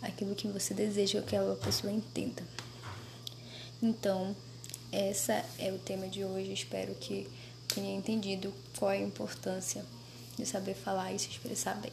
aquilo 0.00 0.34
que 0.34 0.48
você 0.48 0.72
deseja 0.72 1.20
que 1.20 1.36
aquela 1.36 1.56
pessoa 1.56 1.92
entenda. 1.92 2.42
Então, 3.82 4.34
essa 4.90 5.44
é 5.58 5.72
o 5.72 5.78
tema 5.78 6.08
de 6.08 6.24
hoje. 6.24 6.52
Espero 6.52 6.94
que 6.94 7.28
tenha 7.68 7.94
entendido 7.96 8.52
qual 8.78 8.90
é 8.90 8.98
a 8.98 9.02
importância 9.02 9.84
de 10.36 10.46
saber 10.46 10.74
falar 10.74 11.12
e 11.12 11.18
se 11.18 11.28
expressar 11.28 11.74
bem. 11.76 11.92